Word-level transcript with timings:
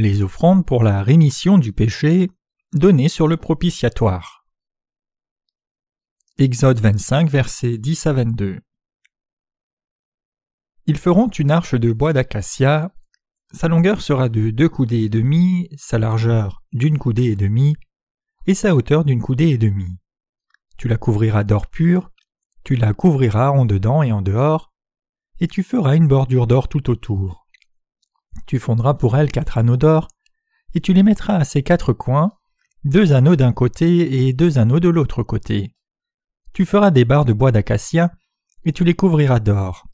Les 0.00 0.22
offrandes 0.22 0.64
pour 0.64 0.84
la 0.84 1.02
rémission 1.02 1.58
du 1.58 1.72
péché 1.72 2.30
données 2.72 3.08
sur 3.08 3.26
le 3.26 3.36
propitiatoire. 3.36 4.46
Exode 6.38 6.78
25, 6.78 7.28
versets 7.28 7.78
10 7.78 8.06
à 8.06 8.12
22. 8.12 8.60
Ils 10.86 10.98
feront 10.98 11.26
une 11.26 11.50
arche 11.50 11.74
de 11.74 11.92
bois 11.92 12.12
d'acacia. 12.12 12.94
Sa 13.52 13.66
longueur 13.66 14.00
sera 14.00 14.28
de 14.28 14.50
deux 14.50 14.68
coudées 14.68 15.02
et 15.02 15.08
demie, 15.08 15.68
sa 15.76 15.98
largeur 15.98 16.62
d'une 16.72 16.96
coudée 16.96 17.32
et 17.32 17.36
demie, 17.36 17.74
et 18.46 18.54
sa 18.54 18.76
hauteur 18.76 19.04
d'une 19.04 19.20
coudée 19.20 19.48
et 19.48 19.58
demie. 19.58 19.98
Tu 20.76 20.86
la 20.86 20.96
couvriras 20.96 21.42
d'or 21.42 21.66
pur, 21.66 22.12
tu 22.62 22.76
la 22.76 22.94
couvriras 22.94 23.50
en 23.50 23.64
dedans 23.64 24.04
et 24.04 24.12
en 24.12 24.22
dehors, 24.22 24.72
et 25.40 25.48
tu 25.48 25.64
feras 25.64 25.96
une 25.96 26.06
bordure 26.06 26.46
d'or 26.46 26.68
tout 26.68 26.88
autour. 26.88 27.47
Tu 28.46 28.58
fondras 28.58 28.94
pour 28.94 29.16
elle 29.16 29.30
quatre 29.30 29.58
anneaux 29.58 29.76
d'or, 29.76 30.08
et 30.74 30.80
tu 30.80 30.92
les 30.92 31.02
mettras 31.02 31.36
à 31.36 31.44
ses 31.44 31.62
quatre 31.62 31.92
coins, 31.92 32.32
deux 32.84 33.12
anneaux 33.12 33.36
d'un 33.36 33.52
côté 33.52 34.26
et 34.26 34.32
deux 34.32 34.58
anneaux 34.58 34.80
de 34.80 34.88
l'autre 34.88 35.22
côté. 35.22 35.74
Tu 36.52 36.64
feras 36.64 36.90
des 36.90 37.04
barres 37.04 37.24
de 37.24 37.32
bois 37.32 37.52
d'acacia, 37.52 38.12
et 38.64 38.72
tu 38.72 38.84
les 38.84 38.94
couvriras 38.94 39.40
d'or. 39.40 39.86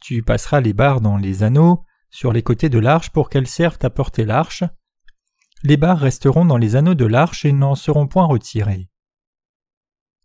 Tu 0.00 0.22
passeras 0.22 0.60
les 0.60 0.72
barres 0.72 1.00
dans 1.00 1.16
les 1.16 1.42
anneaux, 1.42 1.84
sur 2.10 2.32
les 2.32 2.42
côtés 2.42 2.68
de 2.68 2.78
l'arche 2.78 3.10
pour 3.10 3.30
qu'elles 3.30 3.46
servent 3.46 3.78
à 3.82 3.90
porter 3.90 4.24
l'arche. 4.24 4.64
Les 5.62 5.76
barres 5.76 6.00
resteront 6.00 6.44
dans 6.44 6.56
les 6.56 6.76
anneaux 6.76 6.94
de 6.94 7.06
l'arche 7.06 7.44
et 7.44 7.52
n'en 7.52 7.74
seront 7.74 8.06
point 8.06 8.26
retirées. 8.26 8.88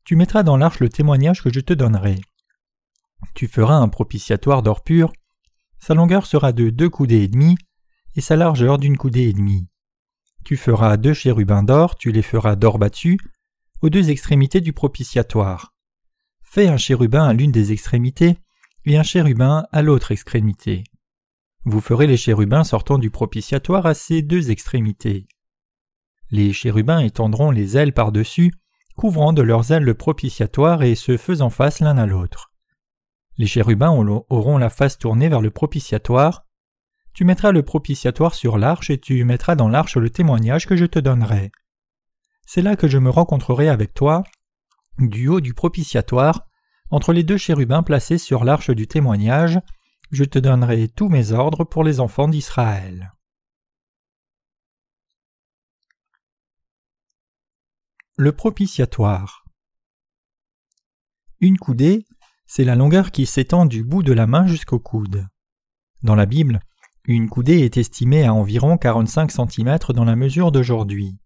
Tu 0.03 0.15
mettras 0.15 0.43
dans 0.43 0.57
l'arche 0.57 0.79
le 0.79 0.89
témoignage 0.89 1.41
que 1.41 1.53
je 1.53 1.59
te 1.59 1.73
donnerai. 1.73 2.19
Tu 3.35 3.47
feras 3.47 3.75
un 3.75 3.87
propitiatoire 3.87 4.63
d'or 4.63 4.83
pur, 4.83 5.11
sa 5.79 5.93
longueur 5.93 6.25
sera 6.25 6.51
de 6.51 6.69
deux 6.69 6.89
coudées 6.89 7.23
et 7.23 7.27
demie, 7.27 7.57
et 8.15 8.21
sa 8.21 8.35
largeur 8.35 8.77
d'une 8.77 8.97
coudée 8.97 9.29
et 9.29 9.33
demie. 9.33 9.67
Tu 10.43 10.57
feras 10.57 10.97
deux 10.97 11.13
chérubins 11.13 11.63
d'or, 11.63 11.95
tu 11.95 12.11
les 12.11 12.21
feras 12.21 12.55
d'or 12.55 12.79
battu, 12.79 13.17
aux 13.81 13.89
deux 13.89 14.09
extrémités 14.09 14.61
du 14.61 14.73
propitiatoire. 14.73 15.73
Fais 16.41 16.67
un 16.67 16.77
chérubin 16.77 17.25
à 17.25 17.33
l'une 17.33 17.51
des 17.51 17.71
extrémités, 17.71 18.37
et 18.85 18.97
un 18.97 19.03
chérubin 19.03 19.65
à 19.71 19.81
l'autre 19.81 20.11
extrémité. 20.11 20.83
Vous 21.65 21.81
ferez 21.81 22.07
les 22.07 22.15
chérubins 22.15 22.63
sortant 22.63 22.97
du 22.97 23.11
propitiatoire 23.11 23.85
à 23.85 23.93
ces 23.93 24.21
deux 24.21 24.49
extrémités. 24.49 25.27
Les 26.31 26.53
chérubins 26.53 26.99
étendront 26.99 27.51
les 27.51 27.75
ailes 27.75 27.93
par-dessus, 27.93 28.53
couvrant 28.95 29.33
de 29.33 29.41
leurs 29.41 29.71
ailes 29.71 29.83
le 29.83 29.93
propitiatoire 29.93 30.83
et 30.83 30.95
se 30.95 31.17
faisant 31.17 31.49
face 31.49 31.81
l'un 31.81 31.97
à 31.97 32.05
l'autre. 32.05 32.51
Les 33.37 33.47
chérubins 33.47 33.91
auront 34.29 34.57
la 34.57 34.69
face 34.69 34.97
tournée 34.97 35.29
vers 35.29 35.41
le 35.41 35.51
propitiatoire. 35.51 36.45
Tu 37.13 37.23
mettras 37.23 37.51
le 37.51 37.63
propitiatoire 37.63 38.33
sur 38.33 38.57
l'arche 38.57 38.89
et 38.89 38.99
tu 38.99 39.23
mettras 39.23 39.55
dans 39.55 39.69
l'arche 39.69 39.97
le 39.97 40.09
témoignage 40.09 40.65
que 40.65 40.75
je 40.75 40.85
te 40.85 40.99
donnerai. 40.99 41.51
C'est 42.45 42.61
là 42.61 42.75
que 42.75 42.87
je 42.87 42.97
me 42.97 43.09
rencontrerai 43.09 43.69
avec 43.69 43.93
toi, 43.93 44.23
du 44.97 45.27
haut 45.27 45.41
du 45.41 45.53
propitiatoire, 45.53 46.47
entre 46.89 47.13
les 47.13 47.23
deux 47.23 47.37
chérubins 47.37 47.83
placés 47.83 48.17
sur 48.17 48.43
l'arche 48.43 48.71
du 48.71 48.87
témoignage, 48.87 49.59
je 50.11 50.23
te 50.23 50.39
donnerai 50.39 50.87
tous 50.87 51.09
mes 51.09 51.33
ordres 51.33 51.65
pour 51.65 51.83
les 51.83 51.99
enfants 51.99 52.29
d'Israël. 52.29 53.13
Le 58.15 58.31
propitiatoire. 58.31 59.45
Une 61.39 61.57
coudée, 61.57 62.07
c'est 62.47 62.63
la 62.63 62.75
longueur 62.75 63.11
qui 63.11 63.25
s'étend 63.25 63.65
du 63.65 63.83
bout 63.83 64.03
de 64.03 64.13
la 64.13 64.25
main 64.25 64.47
jusqu'au 64.47 64.79
coude. 64.79 65.27
Dans 66.01 66.15
la 66.15 66.25
Bible, 66.25 66.61
une 67.05 67.29
coudée 67.29 67.59
est 67.59 67.77
estimée 67.77 68.25
à 68.25 68.33
environ 68.33 68.77
45 68.77 69.31
cm 69.31 69.77
dans 69.93 70.05
la 70.05 70.15
mesure 70.15 70.51
d'aujourd'hui. 70.51 71.17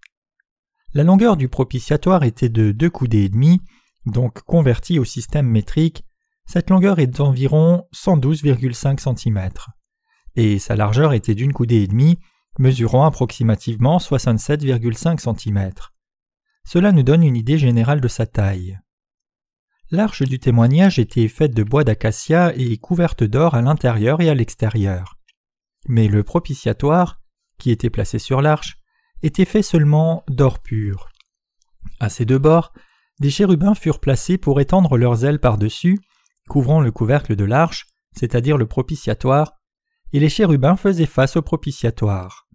La 0.93 1.03
longueur 1.03 1.37
du 1.37 1.47
propitiatoire 1.47 2.23
était 2.23 2.49
de 2.49 2.71
deux 2.71 2.89
coudées 2.89 3.23
et 3.23 3.29
demie, 3.29 3.61
donc 4.05 4.41
convertie 4.41 4.99
au 4.99 5.05
système 5.05 5.47
métrique, 5.47 6.03
cette 6.45 6.69
longueur 6.69 6.99
est 6.99 7.07
d'environ 7.07 7.87
112,5 7.93 8.99
cm, 8.99 9.49
et 10.35 10.59
sa 10.59 10.75
largeur 10.75 11.13
était 11.13 11.35
d'une 11.35 11.53
coudée 11.53 11.83
et 11.83 11.87
demie, 11.87 12.19
mesurant 12.59 13.05
approximativement 13.05 13.97
67,5 13.97 15.19
cm. 15.19 15.71
Cela 16.65 16.91
nous 16.91 17.03
donne 17.03 17.23
une 17.23 17.37
idée 17.37 17.57
générale 17.57 18.01
de 18.01 18.07
sa 18.07 18.25
taille. 18.25 18.79
L'arche 19.93 20.23
du 20.23 20.39
témoignage 20.39 20.99
était 20.99 21.27
faite 21.27 21.53
de 21.53 21.63
bois 21.63 21.83
d'acacia 21.83 22.53
et 22.55 22.77
couverte 22.77 23.25
d'or 23.25 23.55
à 23.55 23.61
l'intérieur 23.61 24.21
et 24.21 24.29
à 24.29 24.33
l'extérieur. 24.33 25.19
Mais 25.85 26.07
le 26.07 26.23
propitiatoire, 26.23 27.19
qui 27.57 27.71
était 27.71 27.89
placé 27.89 28.17
sur 28.17 28.41
l'arche, 28.41 28.77
était 29.21 29.43
fait 29.43 29.61
seulement 29.61 30.23
d'or 30.29 30.59
pur. 30.59 31.09
À 31.99 32.07
ses 32.07 32.23
deux 32.23 32.39
bords, 32.39 32.71
des 33.19 33.29
chérubins 33.29 33.75
furent 33.75 33.99
placés 33.99 34.37
pour 34.37 34.61
étendre 34.61 34.97
leurs 34.97 35.25
ailes 35.25 35.39
par-dessus, 35.39 35.99
couvrant 36.47 36.79
le 36.79 36.91
couvercle 36.91 37.35
de 37.35 37.43
l'arche, 37.43 37.87
c'est-à-dire 38.13 38.57
le 38.57 38.67
propitiatoire, 38.67 39.59
et 40.13 40.21
les 40.21 40.29
chérubins 40.29 40.77
faisaient 40.77 41.05
face 41.05 41.35
au 41.35 41.41
propitiatoire. 41.41 42.47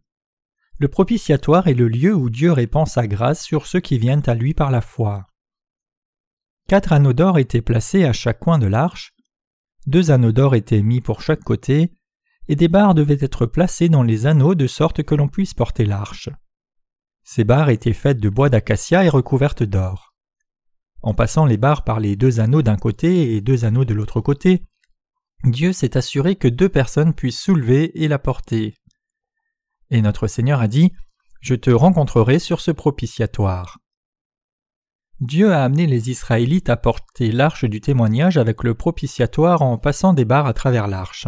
Le 0.78 0.88
propitiatoire 0.88 1.68
est 1.68 1.74
le 1.74 1.88
lieu 1.88 2.14
où 2.14 2.30
Dieu 2.30 2.52
répand 2.52 2.86
sa 2.86 3.06
grâce 3.06 3.42
sur 3.42 3.66
ceux 3.66 3.80
qui 3.80 3.98
viennent 3.98 4.22
à 4.26 4.34
lui 4.34 4.54
par 4.54 4.70
la 4.70 4.80
foi. 4.80 5.26
Quatre 6.68 6.92
anneaux 6.92 7.12
d'or 7.12 7.38
étaient 7.38 7.62
placés 7.62 8.04
à 8.04 8.12
chaque 8.12 8.40
coin 8.40 8.58
de 8.58 8.66
l'arche, 8.66 9.14
deux 9.86 10.10
anneaux 10.10 10.32
d'or 10.32 10.56
étaient 10.56 10.82
mis 10.82 11.00
pour 11.00 11.22
chaque 11.22 11.44
côté, 11.44 11.92
et 12.48 12.56
des 12.56 12.68
barres 12.68 12.94
devaient 12.94 13.18
être 13.20 13.46
placées 13.46 13.88
dans 13.88 14.02
les 14.02 14.26
anneaux 14.26 14.54
de 14.54 14.66
sorte 14.66 15.02
que 15.02 15.14
l'on 15.14 15.28
puisse 15.28 15.54
porter 15.54 15.84
l'arche. 15.84 16.28
Ces 17.22 17.44
barres 17.44 17.70
étaient 17.70 17.92
faites 17.92 18.18
de 18.18 18.28
bois 18.28 18.48
d'acacia 18.48 19.04
et 19.04 19.08
recouvertes 19.08 19.62
d'or. 19.62 20.14
En 21.02 21.14
passant 21.14 21.46
les 21.46 21.56
barres 21.56 21.84
par 21.84 22.00
les 22.00 22.16
deux 22.16 22.40
anneaux 22.40 22.62
d'un 22.62 22.76
côté 22.76 23.34
et 23.34 23.40
deux 23.40 23.64
anneaux 23.64 23.84
de 23.84 23.94
l'autre 23.94 24.20
côté, 24.20 24.62
Dieu 25.44 25.72
s'est 25.72 25.96
assuré 25.96 26.34
que 26.34 26.48
deux 26.48 26.68
personnes 26.68 27.14
puissent 27.14 27.40
soulever 27.40 28.02
et 28.02 28.08
la 28.08 28.18
porter. 28.18 28.74
Et 29.90 30.02
notre 30.02 30.26
Seigneur 30.26 30.60
a 30.60 30.66
dit 30.66 30.92
Je 31.40 31.54
te 31.54 31.70
rencontrerai 31.70 32.40
sur 32.40 32.60
ce 32.60 32.72
propitiatoire. 32.72 33.78
Dieu 35.20 35.52
a 35.52 35.64
amené 35.64 35.86
les 35.86 36.10
Israélites 36.10 36.68
à 36.68 36.76
porter 36.76 37.32
l'arche 37.32 37.64
du 37.64 37.80
témoignage 37.80 38.36
avec 38.36 38.62
le 38.62 38.74
propitiatoire 38.74 39.62
en 39.62 39.78
passant 39.78 40.12
des 40.12 40.26
barres 40.26 40.46
à 40.46 40.52
travers 40.52 40.88
l'arche. 40.88 41.26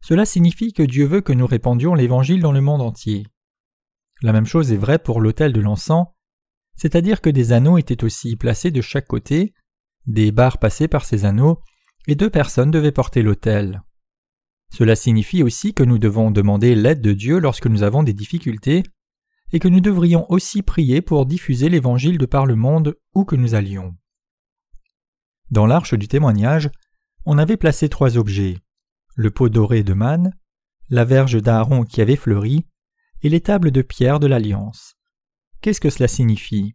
Cela 0.00 0.24
signifie 0.24 0.72
que 0.72 0.82
Dieu 0.82 1.06
veut 1.06 1.20
que 1.20 1.32
nous 1.32 1.46
répandions 1.46 1.94
l'Évangile 1.94 2.40
dans 2.40 2.50
le 2.50 2.60
monde 2.60 2.82
entier. 2.82 3.24
La 4.20 4.32
même 4.32 4.46
chose 4.46 4.72
est 4.72 4.76
vraie 4.76 4.98
pour 4.98 5.20
l'autel 5.20 5.52
de 5.52 5.60
l'encens, 5.60 6.08
c'est-à-dire 6.76 7.20
que 7.20 7.30
des 7.30 7.52
anneaux 7.52 7.78
étaient 7.78 8.02
aussi 8.02 8.34
placés 8.34 8.72
de 8.72 8.80
chaque 8.80 9.06
côté, 9.06 9.54
des 10.06 10.32
barres 10.32 10.58
passées 10.58 10.88
par 10.88 11.04
ces 11.04 11.24
anneaux, 11.24 11.60
et 12.08 12.16
deux 12.16 12.30
personnes 12.30 12.72
devaient 12.72 12.90
porter 12.90 13.22
l'autel. 13.22 13.82
Cela 14.72 14.96
signifie 14.96 15.44
aussi 15.44 15.72
que 15.74 15.84
nous 15.84 15.98
devons 15.98 16.32
demander 16.32 16.74
l'aide 16.74 17.00
de 17.00 17.12
Dieu 17.12 17.38
lorsque 17.38 17.66
nous 17.66 17.84
avons 17.84 18.02
des 18.02 18.14
difficultés, 18.14 18.82
et 19.52 19.58
que 19.58 19.68
nous 19.68 19.80
devrions 19.80 20.30
aussi 20.30 20.62
prier 20.62 21.02
pour 21.02 21.26
diffuser 21.26 21.68
l'Évangile 21.68 22.18
de 22.18 22.26
par 22.26 22.46
le 22.46 22.56
monde 22.56 22.96
où 23.14 23.24
que 23.24 23.36
nous 23.36 23.54
allions. 23.54 23.94
Dans 25.50 25.66
l'arche 25.66 25.94
du 25.94 26.08
témoignage, 26.08 26.70
on 27.26 27.38
avait 27.38 27.56
placé 27.56 27.88
trois 27.88 28.16
objets 28.16 28.56
le 29.14 29.30
pot 29.30 29.48
doré 29.48 29.82
de 29.82 29.94
manne, 29.94 30.32
la 30.88 31.04
verge 31.04 31.40
d'Aaron 31.40 31.84
qui 31.84 32.00
avait 32.00 32.16
fleuri, 32.16 32.66
et 33.22 33.28
les 33.28 33.40
tables 33.40 33.70
de 33.70 33.82
pierre 33.82 34.20
de 34.20 34.26
l'Alliance. 34.26 34.96
Qu'est-ce 35.60 35.80
que 35.80 35.90
cela 35.90 36.08
signifie? 36.08 36.74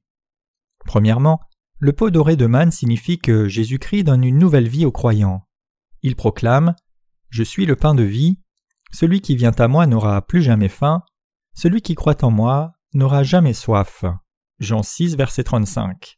Premièrement, 0.85 1.41
le 1.79 1.93
pot 1.93 2.09
doré 2.09 2.35
de 2.35 2.45
manne 2.45 2.71
signifie 2.71 3.19
que 3.19 3.47
Jésus-Christ 3.47 4.03
donne 4.03 4.23
une 4.23 4.37
nouvelle 4.37 4.67
vie 4.67 4.85
aux 4.85 4.91
croyants. 4.91 5.45
Il 6.03 6.15
proclame 6.15 6.75
Je 7.29 7.43
suis 7.43 7.65
le 7.65 7.75
pain 7.75 7.93
de 7.93 8.03
vie, 8.03 8.39
celui 8.91 9.19
qui 9.21 9.35
vient 9.35 9.51
à 9.51 9.67
moi 9.67 9.85
n'aura 9.87 10.21
plus 10.21 10.41
jamais 10.41 10.69
faim, 10.69 11.03
celui 11.53 11.81
qui 11.81 11.95
croit 11.95 12.23
en 12.23 12.31
moi 12.31 12.73
n'aura 12.93 13.23
jamais 13.23 13.53
soif. 13.53 14.05
Jean 14.59 14.83
6, 14.83 15.15
verset 15.15 15.43
35. 15.43 16.17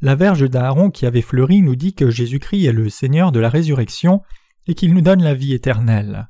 La 0.00 0.14
verge 0.14 0.48
d'Aaron 0.48 0.90
qui 0.90 1.06
avait 1.06 1.22
fleuri 1.22 1.62
nous 1.62 1.76
dit 1.76 1.94
que 1.94 2.10
Jésus-Christ 2.10 2.64
est 2.64 2.72
le 2.72 2.88
Seigneur 2.88 3.30
de 3.32 3.40
la 3.40 3.48
résurrection 3.48 4.22
et 4.66 4.74
qu'il 4.74 4.94
nous 4.94 5.00
donne 5.00 5.22
la 5.22 5.34
vie 5.34 5.52
éternelle. 5.52 6.28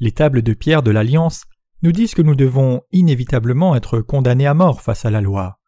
Les 0.00 0.12
tables 0.12 0.42
de 0.42 0.54
pierre 0.54 0.82
de 0.82 0.90
l'Alliance 0.90 1.44
nous 1.82 1.92
disent 1.92 2.14
que 2.14 2.22
nous 2.22 2.34
devons 2.34 2.82
inévitablement 2.92 3.76
être 3.76 4.00
condamnés 4.00 4.46
à 4.46 4.54
mort 4.54 4.80
face 4.80 5.04
à 5.04 5.10
la 5.10 5.20
loi. 5.20 5.58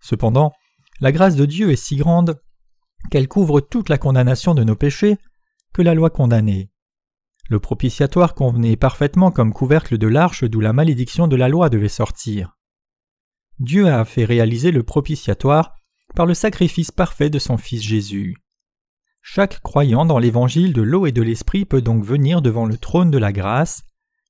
Cependant, 0.00 0.52
la 1.00 1.12
grâce 1.12 1.36
de 1.36 1.44
Dieu 1.44 1.70
est 1.70 1.76
si 1.76 1.96
grande 1.96 2.40
qu'elle 3.10 3.28
couvre 3.28 3.60
toute 3.60 3.88
la 3.88 3.98
condamnation 3.98 4.54
de 4.54 4.64
nos 4.64 4.76
péchés 4.76 5.18
que 5.72 5.82
la 5.82 5.94
loi 5.94 6.10
condamnée. 6.10 6.70
Le 7.48 7.60
propitiatoire 7.60 8.34
convenait 8.34 8.76
parfaitement 8.76 9.30
comme 9.30 9.52
couvercle 9.52 9.98
de 9.98 10.06
l'arche 10.08 10.44
d'où 10.44 10.60
la 10.60 10.72
malédiction 10.72 11.28
de 11.28 11.36
la 11.36 11.48
loi 11.48 11.68
devait 11.70 11.88
sortir. 11.88 12.56
Dieu 13.58 13.86
a 13.86 14.04
fait 14.04 14.24
réaliser 14.24 14.72
le 14.72 14.82
propitiatoire 14.82 15.76
par 16.14 16.26
le 16.26 16.34
sacrifice 16.34 16.90
parfait 16.90 17.30
de 17.30 17.38
son 17.38 17.56
Fils 17.56 17.82
Jésus. 17.82 18.36
Chaque 19.22 19.60
croyant 19.60 20.04
dans 20.04 20.18
l'évangile 20.18 20.72
de 20.72 20.82
l'eau 20.82 21.06
et 21.06 21.12
de 21.12 21.22
l'esprit 21.22 21.64
peut 21.64 21.82
donc 21.82 22.04
venir 22.04 22.42
devant 22.42 22.66
le 22.66 22.76
trône 22.76 23.10
de 23.10 23.18
la 23.18 23.32
grâce, 23.32 23.82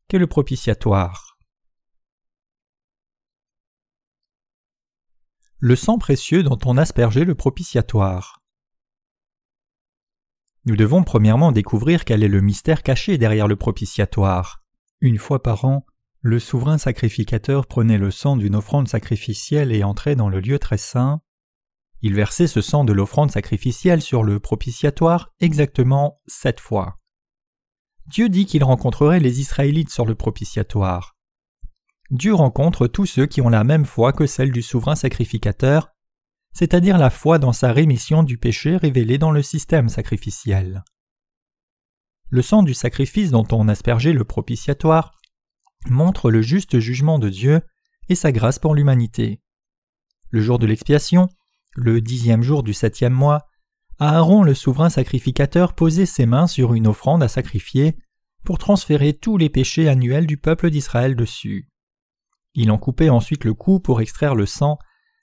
qu'est 0.08 0.18
le 0.18 0.26
propitiatoire. 0.26 1.38
Le 5.58 5.74
sang 5.74 5.98
précieux 5.98 6.42
dont 6.42 6.58
on 6.64 6.76
aspergeait 6.76 7.24
le 7.24 7.34
propitiatoire. 7.34 8.42
Nous 10.66 10.74
devons 10.74 11.04
premièrement 11.04 11.52
découvrir 11.52 12.04
quel 12.04 12.24
est 12.24 12.28
le 12.28 12.40
mystère 12.40 12.82
caché 12.82 13.18
derrière 13.18 13.46
le 13.46 13.54
propitiatoire. 13.54 14.64
Une 15.00 15.18
fois 15.18 15.40
par 15.40 15.64
an, 15.64 15.86
le 16.22 16.40
souverain 16.40 16.76
sacrificateur 16.76 17.66
prenait 17.66 17.98
le 17.98 18.10
sang 18.10 18.36
d'une 18.36 18.56
offrande 18.56 18.88
sacrificielle 18.88 19.70
et 19.70 19.84
entrait 19.84 20.16
dans 20.16 20.28
le 20.28 20.40
lieu 20.40 20.58
très 20.58 20.76
saint. 20.76 21.20
Il 22.02 22.14
versait 22.14 22.48
ce 22.48 22.60
sang 22.60 22.84
de 22.84 22.92
l'offrande 22.92 23.30
sacrificielle 23.30 24.02
sur 24.02 24.24
le 24.24 24.40
propitiatoire 24.40 25.32
exactement 25.38 26.20
sept 26.26 26.58
fois. 26.58 26.98
Dieu 28.08 28.28
dit 28.28 28.44
qu'il 28.44 28.64
rencontrerait 28.64 29.20
les 29.20 29.40
Israélites 29.40 29.90
sur 29.90 30.04
le 30.04 30.16
propitiatoire. 30.16 31.16
Dieu 32.10 32.34
rencontre 32.34 32.88
tous 32.88 33.06
ceux 33.06 33.26
qui 33.26 33.40
ont 33.40 33.48
la 33.48 33.62
même 33.62 33.84
foi 33.84 34.12
que 34.12 34.26
celle 34.26 34.50
du 34.50 34.62
souverain 34.62 34.96
sacrificateur, 34.96 35.92
c'est-à-dire 36.56 36.96
la 36.96 37.10
foi 37.10 37.38
dans 37.38 37.52
sa 37.52 37.70
rémission 37.70 38.22
du 38.22 38.38
péché 38.38 38.78
révélée 38.78 39.18
dans 39.18 39.30
le 39.30 39.42
système 39.42 39.90
sacrificiel. 39.90 40.84
Le 42.30 42.40
sang 42.40 42.62
du 42.62 42.72
sacrifice 42.72 43.30
dont 43.30 43.46
on 43.52 43.68
aspergeait 43.68 44.14
le 44.14 44.24
propitiatoire 44.24 45.12
montre 45.90 46.30
le 46.30 46.40
juste 46.40 46.78
jugement 46.78 47.18
de 47.18 47.28
Dieu 47.28 47.60
et 48.08 48.14
sa 48.14 48.32
grâce 48.32 48.58
pour 48.58 48.74
l'humanité. 48.74 49.42
Le 50.30 50.40
jour 50.40 50.58
de 50.58 50.64
l'expiation, 50.66 51.28
le 51.74 52.00
dixième 52.00 52.42
jour 52.42 52.62
du 52.62 52.72
septième 52.72 53.12
mois, 53.12 53.48
Aaron 53.98 54.42
le 54.42 54.54
souverain 54.54 54.88
sacrificateur 54.88 55.74
posait 55.74 56.06
ses 56.06 56.24
mains 56.24 56.46
sur 56.46 56.72
une 56.72 56.86
offrande 56.86 57.22
à 57.22 57.28
sacrifier 57.28 57.98
pour 58.46 58.56
transférer 58.56 59.12
tous 59.12 59.36
les 59.36 59.50
péchés 59.50 59.90
annuels 59.90 60.26
du 60.26 60.38
peuple 60.38 60.70
d'Israël 60.70 61.16
dessus. 61.16 61.68
Il 62.54 62.70
en 62.70 62.78
coupait 62.78 63.10
ensuite 63.10 63.44
le 63.44 63.52
cou 63.52 63.78
pour 63.78 64.00
extraire 64.00 64.34
le 64.34 64.46
sang 64.46 64.78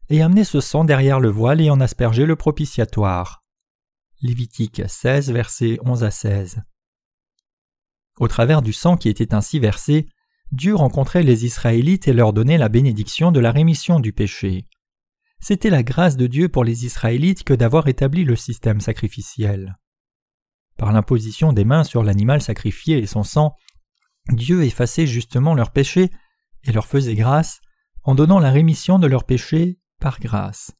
et 0.09 0.21
amener 0.21 0.43
ce 0.43 0.61
sang 0.61 0.83
derrière 0.83 1.19
le 1.19 1.29
voile 1.29 1.61
et 1.61 1.69
en 1.69 1.79
asperger 1.79 2.25
le 2.25 2.35
propitiatoire. 2.35 3.43
Lévitique 4.21 4.81
16, 4.87 5.31
versets 5.31 5.79
11 5.83 6.03
à 6.03 6.11
16. 6.11 6.61
Au 8.19 8.27
travers 8.27 8.61
du 8.61 8.73
sang 8.73 8.95
qui 8.95 9.09
était 9.09 9.33
ainsi 9.33 9.59
versé, 9.59 10.07
Dieu 10.51 10.75
rencontrait 10.75 11.23
les 11.23 11.45
Israélites 11.45 12.07
et 12.07 12.13
leur 12.13 12.31
donnait 12.31 12.57
la 12.57 12.69
bénédiction 12.69 13.31
de 13.31 13.39
la 13.39 13.51
rémission 13.51 13.99
du 13.99 14.13
péché. 14.13 14.67
C'était 15.39 15.71
la 15.71 15.83
grâce 15.83 16.15
de 16.15 16.27
Dieu 16.27 16.47
pour 16.47 16.63
les 16.63 16.85
Israélites 16.85 17.43
que 17.43 17.53
d'avoir 17.53 17.87
établi 17.87 18.23
le 18.23 18.35
système 18.35 18.79
sacrificiel. 18.79 19.77
Par 20.77 20.91
l'imposition 20.93 21.53
des 21.53 21.65
mains 21.65 21.83
sur 21.83 22.03
l'animal 22.03 22.41
sacrifié 22.41 22.99
et 22.99 23.07
son 23.07 23.23
sang, 23.23 23.55
Dieu 24.29 24.63
effaçait 24.63 25.07
justement 25.07 25.53
leurs 25.53 25.71
péchés 25.71 26.11
et 26.63 26.71
leur 26.71 26.85
faisait 26.85 27.15
grâce 27.15 27.59
en 28.03 28.15
donnant 28.15 28.39
la 28.39 28.51
rémission 28.51 28.99
de 28.99 29.07
leurs 29.07 29.25
péchés 29.25 29.79
par 29.99 30.19
grâce. 30.19 30.71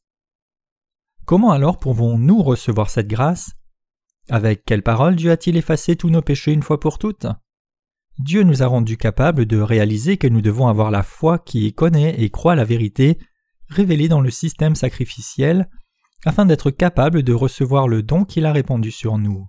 Comment 1.24 1.52
alors 1.52 1.78
pouvons-nous 1.78 2.42
recevoir 2.42 2.90
cette 2.90 3.08
grâce? 3.08 3.52
Avec 4.28 4.64
quelle 4.64 4.82
parole 4.82 5.16
Dieu 5.16 5.30
a-t-il 5.30 5.56
effacé 5.56 5.96
tous 5.96 6.10
nos 6.10 6.22
péchés 6.22 6.52
une 6.52 6.62
fois 6.62 6.80
pour 6.80 6.98
toutes? 6.98 7.26
Dieu 8.18 8.42
nous 8.42 8.62
a 8.62 8.66
rendus 8.66 8.96
capables 8.96 9.46
de 9.46 9.58
réaliser 9.58 10.16
que 10.18 10.26
nous 10.26 10.40
devons 10.40 10.68
avoir 10.68 10.90
la 10.90 11.02
foi 11.02 11.38
qui 11.38 11.72
connaît 11.72 12.20
et 12.20 12.30
croit 12.30 12.54
la 12.54 12.64
vérité 12.64 13.18
révélée 13.68 14.08
dans 14.08 14.20
le 14.20 14.30
système 14.30 14.76
sacrificiel 14.76 15.68
afin 16.24 16.46
d'être 16.46 16.70
capable 16.70 17.22
de 17.22 17.32
recevoir 17.32 17.88
le 17.88 18.02
don 18.02 18.24
qu'il 18.24 18.46
a 18.46 18.52
répandu 18.52 18.90
sur 18.90 19.18
nous. 19.18 19.48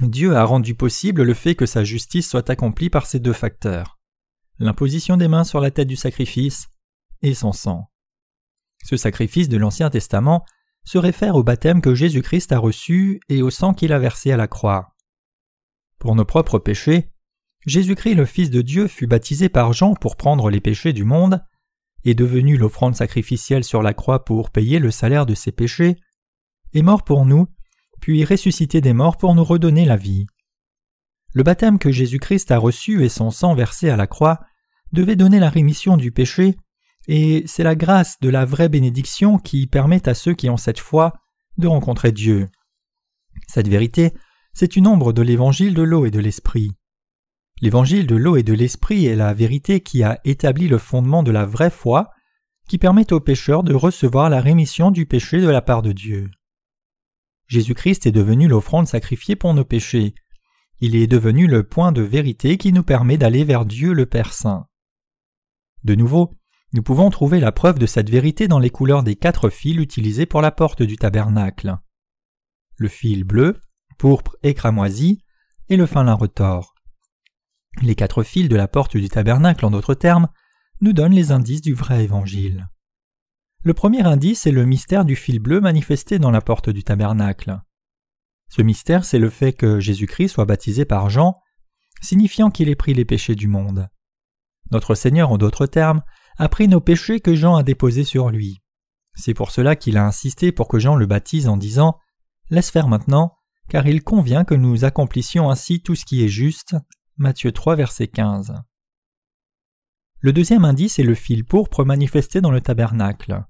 Dieu 0.00 0.36
a 0.36 0.44
rendu 0.44 0.74
possible 0.74 1.22
le 1.22 1.34
fait 1.34 1.54
que 1.54 1.66
sa 1.66 1.84
justice 1.84 2.28
soit 2.28 2.48
accomplie 2.48 2.90
par 2.90 3.06
ces 3.06 3.18
deux 3.18 3.32
facteurs 3.32 4.00
l'imposition 4.60 5.16
des 5.16 5.26
mains 5.26 5.44
sur 5.44 5.60
la 5.60 5.70
tête 5.70 5.88
du 5.88 5.96
sacrifice 5.96 6.68
et 7.22 7.34
son 7.34 7.52
sang. 7.52 7.89
Ce 8.84 8.96
sacrifice 8.96 9.48
de 9.48 9.56
l'Ancien 9.56 9.90
Testament 9.90 10.44
se 10.84 10.98
réfère 10.98 11.36
au 11.36 11.42
baptême 11.42 11.80
que 11.80 11.94
Jésus-Christ 11.94 12.52
a 12.52 12.58
reçu 12.58 13.20
et 13.28 13.42
au 13.42 13.50
sang 13.50 13.74
qu'il 13.74 13.92
a 13.92 13.98
versé 13.98 14.32
à 14.32 14.36
la 14.36 14.48
croix. 14.48 14.94
Pour 15.98 16.14
nos 16.14 16.24
propres 16.24 16.58
péchés, 16.58 17.10
Jésus-Christ 17.66 18.14
le 18.14 18.24
Fils 18.24 18.50
de 18.50 18.62
Dieu 18.62 18.88
fut 18.88 19.06
baptisé 19.06 19.48
par 19.48 19.72
Jean 19.72 19.94
pour 19.94 20.16
prendre 20.16 20.48
les 20.50 20.60
péchés 20.60 20.94
du 20.94 21.04
monde, 21.04 21.44
est 22.04 22.14
devenu 22.14 22.56
l'offrande 22.56 22.96
sacrificielle 22.96 23.64
sur 23.64 23.82
la 23.82 23.92
croix 23.92 24.24
pour 24.24 24.50
payer 24.50 24.78
le 24.78 24.90
salaire 24.90 25.26
de 25.26 25.34
ses 25.34 25.52
péchés, 25.52 25.96
est 26.72 26.82
mort 26.82 27.04
pour 27.04 27.26
nous, 27.26 27.48
puis 28.00 28.24
ressuscité 28.24 28.80
des 28.80 28.94
morts 28.94 29.18
pour 29.18 29.34
nous 29.34 29.44
redonner 29.44 29.84
la 29.84 29.96
vie. 29.96 30.26
Le 31.34 31.42
baptême 31.42 31.78
que 31.78 31.92
Jésus-Christ 31.92 32.50
a 32.50 32.58
reçu 32.58 33.04
et 33.04 33.08
son 33.08 33.30
sang 33.30 33.54
versé 33.54 33.90
à 33.90 33.96
la 33.96 34.06
croix 34.06 34.40
devaient 34.92 35.16
donner 35.16 35.38
la 35.38 35.50
rémission 35.50 35.96
du 35.96 36.10
péché, 36.10 36.56
et 37.12 37.42
c'est 37.46 37.64
la 37.64 37.74
grâce 37.74 38.20
de 38.20 38.28
la 38.28 38.44
vraie 38.44 38.68
bénédiction 38.68 39.38
qui 39.38 39.66
permet 39.66 40.08
à 40.08 40.14
ceux 40.14 40.34
qui 40.34 40.48
ont 40.48 40.56
cette 40.56 40.78
foi 40.78 41.12
de 41.58 41.66
rencontrer 41.66 42.12
Dieu. 42.12 42.48
Cette 43.48 43.66
vérité 43.66 44.14
c'est 44.54 44.76
une 44.76 44.86
ombre 44.86 45.12
de 45.12 45.22
l'évangile 45.22 45.74
de 45.74 45.82
l'eau 45.82 46.06
et 46.06 46.10
de 46.10 46.20
l'esprit. 46.20 46.70
L'évangile 47.60 48.06
de 48.06 48.14
l'eau 48.16 48.36
et 48.36 48.42
de 48.42 48.52
l'esprit 48.52 49.06
est 49.06 49.16
la 49.16 49.34
vérité 49.34 49.80
qui 49.80 50.02
a 50.02 50.20
établi 50.24 50.68
le 50.68 50.78
fondement 50.78 51.22
de 51.22 51.30
la 51.30 51.46
vraie 51.46 51.70
foi, 51.70 52.10
qui 52.68 52.78
permet 52.78 53.12
aux 53.12 53.20
pécheurs 53.20 53.64
de 53.64 53.74
recevoir 53.74 54.30
la 54.30 54.40
rémission 54.40 54.90
du 54.90 55.06
péché 55.06 55.40
de 55.40 55.48
la 55.48 55.62
part 55.62 55.82
de 55.82 55.92
Dieu. 55.92 56.30
Jésus-Christ 57.48 58.06
est 58.06 58.12
devenu 58.12 58.46
l'offrande 58.46 58.86
sacrifiée 58.86 59.34
pour 59.34 59.52
nos 59.52 59.64
péchés. 59.64 60.14
Il 60.80 60.94
est 60.94 61.08
devenu 61.08 61.48
le 61.48 61.64
point 61.64 61.90
de 61.90 62.02
vérité 62.02 62.56
qui 62.56 62.72
nous 62.72 62.84
permet 62.84 63.18
d'aller 63.18 63.44
vers 63.44 63.64
Dieu 63.64 63.92
le 63.92 64.06
Père 64.06 64.32
Saint. 64.32 64.66
De 65.82 65.94
nouveau, 65.94 66.39
nous 66.72 66.82
pouvons 66.82 67.10
trouver 67.10 67.40
la 67.40 67.52
preuve 67.52 67.78
de 67.78 67.86
cette 67.86 68.10
vérité 68.10 68.46
dans 68.46 68.58
les 68.58 68.70
couleurs 68.70 69.02
des 69.02 69.16
quatre 69.16 69.50
fils 69.50 69.76
utilisés 69.76 70.26
pour 70.26 70.40
la 70.40 70.52
porte 70.52 70.82
du 70.82 70.96
tabernacle. 70.96 71.76
Le 72.76 72.88
fil 72.88 73.24
bleu, 73.24 73.60
pourpre 73.98 74.36
et 74.42 74.54
cramoisi, 74.54 75.24
et 75.68 75.76
le 75.76 75.86
fin 75.86 76.04
lin 76.04 76.14
retors. 76.14 76.74
Les 77.82 77.94
quatre 77.94 78.22
fils 78.22 78.48
de 78.48 78.56
la 78.56 78.68
porte 78.68 78.96
du 78.96 79.08
tabernacle, 79.08 79.64
en 79.64 79.70
d'autres 79.70 79.94
termes, 79.94 80.28
nous 80.80 80.92
donnent 80.92 81.14
les 81.14 81.32
indices 81.32 81.60
du 81.60 81.74
vrai 81.74 82.04
évangile. 82.04 82.68
Le 83.62 83.74
premier 83.74 84.02
indice 84.02 84.46
est 84.46 84.52
le 84.52 84.64
mystère 84.64 85.04
du 85.04 85.16
fil 85.16 85.38
bleu 85.38 85.60
manifesté 85.60 86.18
dans 86.18 86.30
la 86.30 86.40
porte 86.40 86.70
du 86.70 86.82
tabernacle. 86.82 87.60
Ce 88.48 88.62
mystère, 88.62 89.04
c'est 89.04 89.18
le 89.18 89.28
fait 89.28 89.52
que 89.52 89.80
Jésus-Christ 89.80 90.30
soit 90.30 90.46
baptisé 90.46 90.84
par 90.84 91.10
Jean, 91.10 91.40
signifiant 92.00 92.50
qu'il 92.50 92.68
ait 92.68 92.76
pris 92.76 92.94
les 92.94 93.04
péchés 93.04 93.34
du 93.34 93.48
monde. 93.48 93.88
Notre 94.70 94.94
Seigneur, 94.94 95.30
en 95.30 95.38
d'autres 95.38 95.66
termes, 95.66 96.02
a 96.40 96.48
pris 96.48 96.68
nos 96.68 96.80
péchés 96.80 97.20
que 97.20 97.34
Jean 97.34 97.56
a 97.56 97.62
déposés 97.62 98.02
sur 98.02 98.30
lui. 98.30 98.62
C'est 99.14 99.34
pour 99.34 99.50
cela 99.50 99.76
qu'il 99.76 99.98
a 99.98 100.06
insisté 100.06 100.52
pour 100.52 100.68
que 100.68 100.78
Jean 100.78 100.96
le 100.96 101.04
baptise 101.04 101.48
en 101.48 101.58
disant 101.58 101.98
Laisse 102.48 102.70
faire 102.70 102.88
maintenant, 102.88 103.36
car 103.68 103.86
il 103.86 104.02
convient 104.02 104.44
que 104.44 104.54
nous 104.54 104.86
accomplissions 104.86 105.50
ainsi 105.50 105.82
tout 105.82 105.94
ce 105.94 106.06
qui 106.06 106.24
est 106.24 106.28
juste. 106.28 106.76
Matthieu 107.18 107.52
3, 107.52 107.76
verset 107.76 108.08
15. 108.08 108.54
Le 110.20 110.32
deuxième 110.32 110.64
indice 110.64 110.98
est 110.98 111.02
le 111.02 111.14
fil 111.14 111.44
pourpre 111.44 111.84
manifesté 111.84 112.40
dans 112.40 112.50
le 112.50 112.62
tabernacle. 112.62 113.44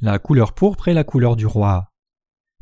La 0.00 0.18
couleur 0.18 0.54
pourpre 0.54 0.88
est 0.88 0.94
la 0.94 1.04
couleur 1.04 1.36
du 1.36 1.44
roi. 1.44 1.92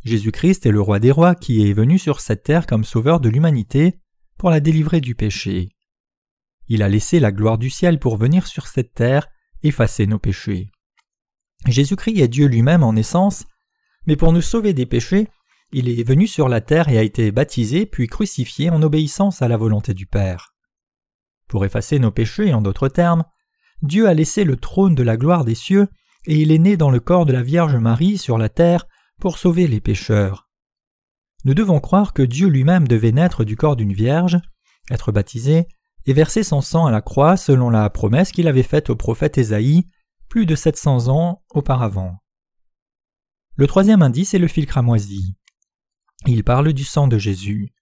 Jésus-Christ 0.03 0.67
est 0.67 0.73
le 0.73 0.81
roi 0.81 0.99
des 0.99 1.13
rois 1.13 1.37
qui 1.37 1.71
est 1.71 1.73
venu 1.73 2.01
sur 2.01 2.19
cette 2.19 2.43
terre 2.43 2.67
comme 2.67 2.83
sauveur 2.83 3.21
de 3.21 3.29
l'humanité 3.29 4.01
pour 4.39 4.51
la 4.51 4.59
délivrer 4.59 5.01
du 5.01 5.15
péché. 5.15 5.69
Il 6.67 6.83
a 6.83 6.89
laissé 6.89 7.21
la 7.21 7.31
gloire 7.31 7.59
du 7.59 7.71
ciel 7.71 8.01
pour 8.01 8.17
venir 8.17 8.49
sur 8.49 8.67
cette 8.67 8.93
terre 8.93 9.29
effacer 9.67 10.07
nos 10.07 10.19
péchés. 10.19 10.71
Jésus-Christ 11.67 12.21
est 12.21 12.29
Dieu 12.29 12.47
lui-même 12.47 12.83
en 12.83 12.95
essence, 12.95 13.45
mais 14.07 14.17
pour 14.17 14.33
nous 14.33 14.43
sauver 14.43 14.73
des 14.73 14.87
péchés, 14.87 15.29
il 15.73 15.89
est 15.89 16.07
venu 16.07 16.27
sur 16.27 16.49
la 16.49 16.61
terre 16.61 16.89
et 16.89 16.99
a 16.99 17.03
été 17.03 17.33
baptisé 17.33 17.87
puis 17.87 18.07
crucifié 18.07 18.71
en 18.71 18.83
obéissance 18.83 19.43
à 19.43 19.49
la 19.49 19.57
volonté 19.57 19.95
du 19.95 20.07
Père. 20.07 20.55
Pour 21.49 21.65
effacer 21.65 21.99
nos 21.99 22.11
péchés, 22.11 22.55
en 22.55 22.63
d'autres 22.63 22.89
termes, 22.89 23.25
Dieu 23.83 24.09
a 24.09 24.15
laissé 24.15 24.45
le 24.45 24.57
trône 24.57 24.95
de 24.95 25.03
la 25.03 25.17
gloire 25.17 25.45
des 25.45 25.55
cieux 25.55 25.89
et 26.27 26.37
il 26.41 26.51
est 26.51 26.59
né 26.59 26.77
dans 26.77 26.91
le 26.91 27.01
corps 27.01 27.27
de 27.27 27.33
la 27.33 27.43
Vierge 27.43 27.77
Marie 27.77 28.19
sur 28.19 28.39
la 28.39 28.49
terre 28.49 28.87
pour 29.21 29.39
sauver 29.39 29.67
les 29.67 29.81
pécheurs. 29.81 30.49
Nous 31.45 31.55
devons 31.55 31.81
croire 31.81 32.13
que 32.13 32.23
Dieu 32.23 32.49
lui-même 32.49 32.89
devait 32.89 33.13
naître 33.13 33.45
du 33.45 33.57
corps 33.57 33.77
d'une 33.77 33.93
Vierge, 33.93 34.39
être 34.91 35.13
baptisé 35.13 35.69
et 36.07 36.13
verser 36.13 36.43
son 36.43 36.61
sang 36.61 36.87
à 36.87 36.91
la 36.91 37.01
croix 37.01 37.37
selon 37.37 37.69
la 37.69 37.91
promesse 37.91 38.33
qu'il 38.33 38.49
avait 38.49 38.63
faite 38.63 38.91
au 38.91 38.97
prophète 38.97 39.39
Ésaïe 39.39 39.89
plus 40.29 40.47
de 40.47 40.55
700 40.55 41.09
ans 41.09 41.43
auparavant. 41.51 42.17
Le 43.57 43.67
troisième 43.67 44.03
indice 44.03 44.35
est 44.35 44.39
le 44.39 44.49
fil 44.49 44.67
cramoisi. 44.67 45.37
Il 46.27 46.45
parle 46.45 46.73
du 46.73 46.85
sang 46.85 47.09
de 47.09 47.19
Jésus. 47.19 47.73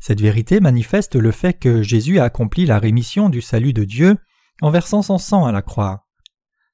Cette 0.00 0.20
vérité 0.20 0.60
manifeste 0.60 1.16
le 1.16 1.32
fait 1.32 1.54
que 1.54 1.82
Jésus 1.82 2.18
a 2.18 2.24
accompli 2.24 2.66
la 2.66 2.78
rémission 2.78 3.28
du 3.28 3.40
salut 3.40 3.72
de 3.72 3.84
Dieu 3.84 4.16
en 4.62 4.70
versant 4.70 5.02
son 5.02 5.18
sang 5.18 5.44
à 5.44 5.52
la 5.52 5.62
croix. 5.62 6.06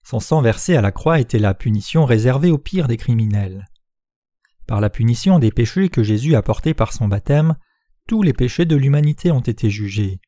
Son 0.04 0.20
sang 0.20 0.42
versé 0.42 0.76
à 0.76 0.82
la 0.82 0.92
croix 0.92 1.20
était 1.20 1.38
la 1.38 1.54
punition 1.54 2.04
réservée 2.04 2.50
au 2.50 2.58
pire 2.58 2.88
des 2.88 2.98
criminels. 2.98 3.66
Par 4.66 4.80
la 4.80 4.90
punition 4.90 5.38
des 5.38 5.50
péchés 5.50 5.88
que 5.88 6.02
Jésus 6.02 6.34
a 6.34 6.42
portés 6.42 6.74
par 6.74 6.92
son 6.92 7.08
baptême, 7.08 7.56
tous 8.06 8.22
les 8.22 8.34
péchés 8.34 8.66
de 8.66 8.76
l'humanité 8.76 9.30
ont 9.30 9.40
été 9.40 9.70
jugés. 9.70 10.20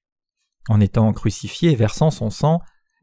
En 0.68 0.80
étant 0.80 1.12
crucifié 1.12 1.73
et 1.73 1.76
versant 1.76 2.11
son 2.11 2.30
sang, 2.30 2.61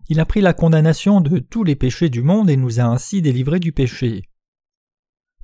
il 0.09 0.19
a 0.19 0.25
pris 0.25 0.41
la 0.41 0.53
condamnation 0.53 1.21
de 1.21 1.39
tous 1.39 1.63
les 1.63 1.75
péchés 1.75 2.09
du 2.09 2.21
monde 2.21 2.49
et 2.49 2.57
nous 2.57 2.79
a 2.79 2.83
ainsi 2.83 3.21
délivrés 3.21 3.59
du 3.59 3.71
péché. 3.71 4.29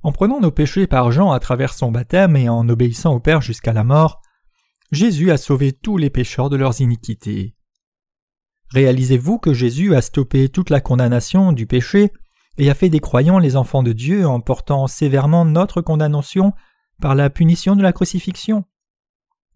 En 0.02 0.12
prenant 0.12 0.40
nos 0.40 0.50
péchés 0.50 0.86
par 0.86 1.12
Jean 1.12 1.32
à 1.32 1.40
travers 1.40 1.74
son 1.74 1.90
baptême 1.90 2.36
et 2.36 2.48
en 2.48 2.68
obéissant 2.68 3.14
au 3.14 3.20
Père 3.20 3.40
jusqu'à 3.40 3.72
la 3.72 3.84
mort, 3.84 4.20
Jésus 4.92 5.30
a 5.30 5.36
sauvé 5.36 5.72
tous 5.72 5.96
les 5.96 6.10
pécheurs 6.10 6.50
de 6.50 6.56
leurs 6.56 6.80
iniquités. 6.80 7.54
Réalisez-vous 8.70 9.38
que 9.38 9.52
Jésus 9.52 9.94
a 9.94 10.02
stoppé 10.02 10.48
toute 10.48 10.70
la 10.70 10.80
condamnation 10.80 11.52
du 11.52 11.66
péché 11.66 12.12
et 12.58 12.70
a 12.70 12.74
fait 12.74 12.88
des 12.88 13.00
croyants 13.00 13.38
les 13.38 13.56
enfants 13.56 13.82
de 13.82 13.92
Dieu 13.92 14.26
en 14.26 14.40
portant 14.40 14.86
sévèrement 14.86 15.44
notre 15.44 15.80
condamnation 15.80 16.52
par 17.00 17.14
la 17.14 17.30
punition 17.30 17.76
de 17.76 17.82
la 17.82 17.92
crucifixion? 17.92 18.64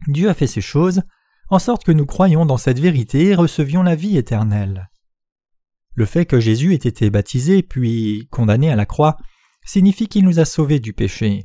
Dieu 0.08 0.28
a 0.28 0.34
fait 0.34 0.46
ces 0.46 0.60
choses 0.60 1.02
en 1.50 1.58
sorte 1.58 1.84
que 1.84 1.92
nous 1.92 2.06
croyions 2.06 2.46
dans 2.46 2.56
cette 2.56 2.78
vérité 2.78 3.26
et 3.26 3.34
recevions 3.34 3.82
la 3.82 3.94
vie 3.94 4.16
éternelle. 4.16 4.88
Le 5.94 6.06
fait 6.06 6.26
que 6.26 6.40
Jésus 6.40 6.72
ait 6.72 6.76
été 6.76 7.10
baptisé 7.10 7.62
puis 7.62 8.28
condamné 8.30 8.70
à 8.70 8.76
la 8.76 8.86
croix 8.86 9.16
signifie 9.64 10.08
qu'il 10.08 10.24
nous 10.24 10.40
a 10.40 10.44
sauvés 10.44 10.80
du 10.80 10.92
péché. 10.92 11.44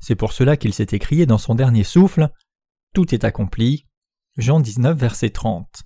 C'est 0.00 0.16
pour 0.16 0.32
cela 0.32 0.56
qu'il 0.56 0.74
s'est 0.74 0.88
écrié 0.92 1.26
dans 1.26 1.38
son 1.38 1.54
dernier 1.54 1.84
souffle 1.84 2.30
Tout 2.94 3.14
est 3.14 3.24
accompli. 3.24 3.86
Jean 4.36 4.60
19, 4.60 4.98
verset 4.98 5.30
30. 5.30 5.84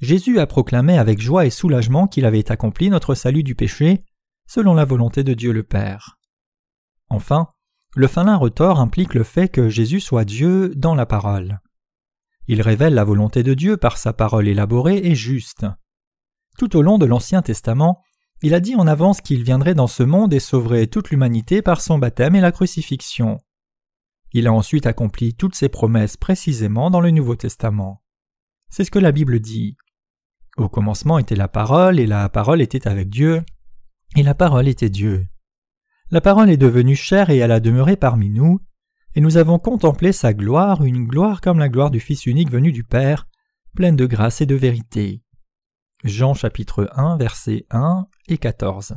Jésus 0.00 0.38
a 0.38 0.46
proclamé 0.46 0.96
avec 0.98 1.20
joie 1.20 1.46
et 1.46 1.50
soulagement 1.50 2.06
qu'il 2.06 2.24
avait 2.24 2.50
accompli 2.50 2.88
notre 2.90 3.14
salut 3.14 3.42
du 3.42 3.54
péché, 3.54 4.04
selon 4.46 4.74
la 4.74 4.84
volonté 4.84 5.24
de 5.24 5.34
Dieu 5.34 5.52
le 5.52 5.62
Père. 5.62 6.18
Enfin, 7.08 7.48
le 7.94 8.06
falin 8.06 8.36
retort 8.36 8.80
implique 8.80 9.14
le 9.14 9.24
fait 9.24 9.48
que 9.48 9.68
Jésus 9.68 10.00
soit 10.00 10.24
Dieu 10.24 10.72
dans 10.74 10.94
la 10.94 11.06
parole. 11.06 11.60
Il 12.52 12.62
révèle 12.62 12.94
la 12.94 13.04
volonté 13.04 13.44
de 13.44 13.54
Dieu 13.54 13.76
par 13.76 13.96
sa 13.96 14.12
parole 14.12 14.48
élaborée 14.48 14.96
et 15.04 15.14
juste. 15.14 15.66
Tout 16.58 16.76
au 16.76 16.82
long 16.82 16.98
de 16.98 17.06
l'Ancien 17.06 17.42
Testament, 17.42 18.02
il 18.42 18.54
a 18.54 18.60
dit 18.60 18.74
en 18.74 18.88
avance 18.88 19.20
qu'il 19.20 19.44
viendrait 19.44 19.76
dans 19.76 19.86
ce 19.86 20.02
monde 20.02 20.34
et 20.34 20.40
sauverait 20.40 20.88
toute 20.88 21.10
l'humanité 21.10 21.62
par 21.62 21.80
son 21.80 21.96
baptême 21.98 22.34
et 22.34 22.40
la 22.40 22.50
crucifixion. 22.50 23.38
Il 24.32 24.48
a 24.48 24.52
ensuite 24.52 24.86
accompli 24.86 25.32
toutes 25.32 25.54
ses 25.54 25.68
promesses 25.68 26.16
précisément 26.16 26.90
dans 26.90 27.00
le 27.00 27.12
Nouveau 27.12 27.36
Testament. 27.36 28.02
C'est 28.68 28.82
ce 28.82 28.90
que 28.90 28.98
la 28.98 29.12
Bible 29.12 29.38
dit. 29.38 29.76
Au 30.56 30.68
commencement 30.68 31.20
était 31.20 31.36
la 31.36 31.46
parole, 31.46 32.00
et 32.00 32.06
la 32.08 32.28
parole 32.28 32.60
était 32.60 32.88
avec 32.88 33.10
Dieu, 33.10 33.44
et 34.16 34.24
la 34.24 34.34
parole 34.34 34.66
était 34.66 34.90
Dieu. 34.90 35.28
La 36.10 36.20
parole 36.20 36.50
est 36.50 36.56
devenue 36.56 36.96
chère 36.96 37.30
et 37.30 37.36
elle 37.36 37.52
a 37.52 37.60
demeuré 37.60 37.94
parmi 37.94 38.28
nous, 38.28 38.58
et 39.14 39.20
nous 39.20 39.36
avons 39.36 39.58
contemplé 39.58 40.12
sa 40.12 40.32
gloire, 40.32 40.84
une 40.84 41.06
gloire 41.06 41.40
comme 41.40 41.58
la 41.58 41.68
gloire 41.68 41.90
du 41.90 42.00
Fils 42.00 42.26
unique 42.26 42.50
venu 42.50 42.72
du 42.72 42.84
Père, 42.84 43.26
pleine 43.74 43.96
de 43.96 44.06
grâce 44.06 44.40
et 44.40 44.46
de 44.46 44.54
vérité. 44.54 45.22
Jean 46.04 46.34
chapitre 46.34 46.88
1 46.94 47.16
versets 47.16 47.66
1 47.70 48.06
et 48.28 48.38
14. 48.38 48.94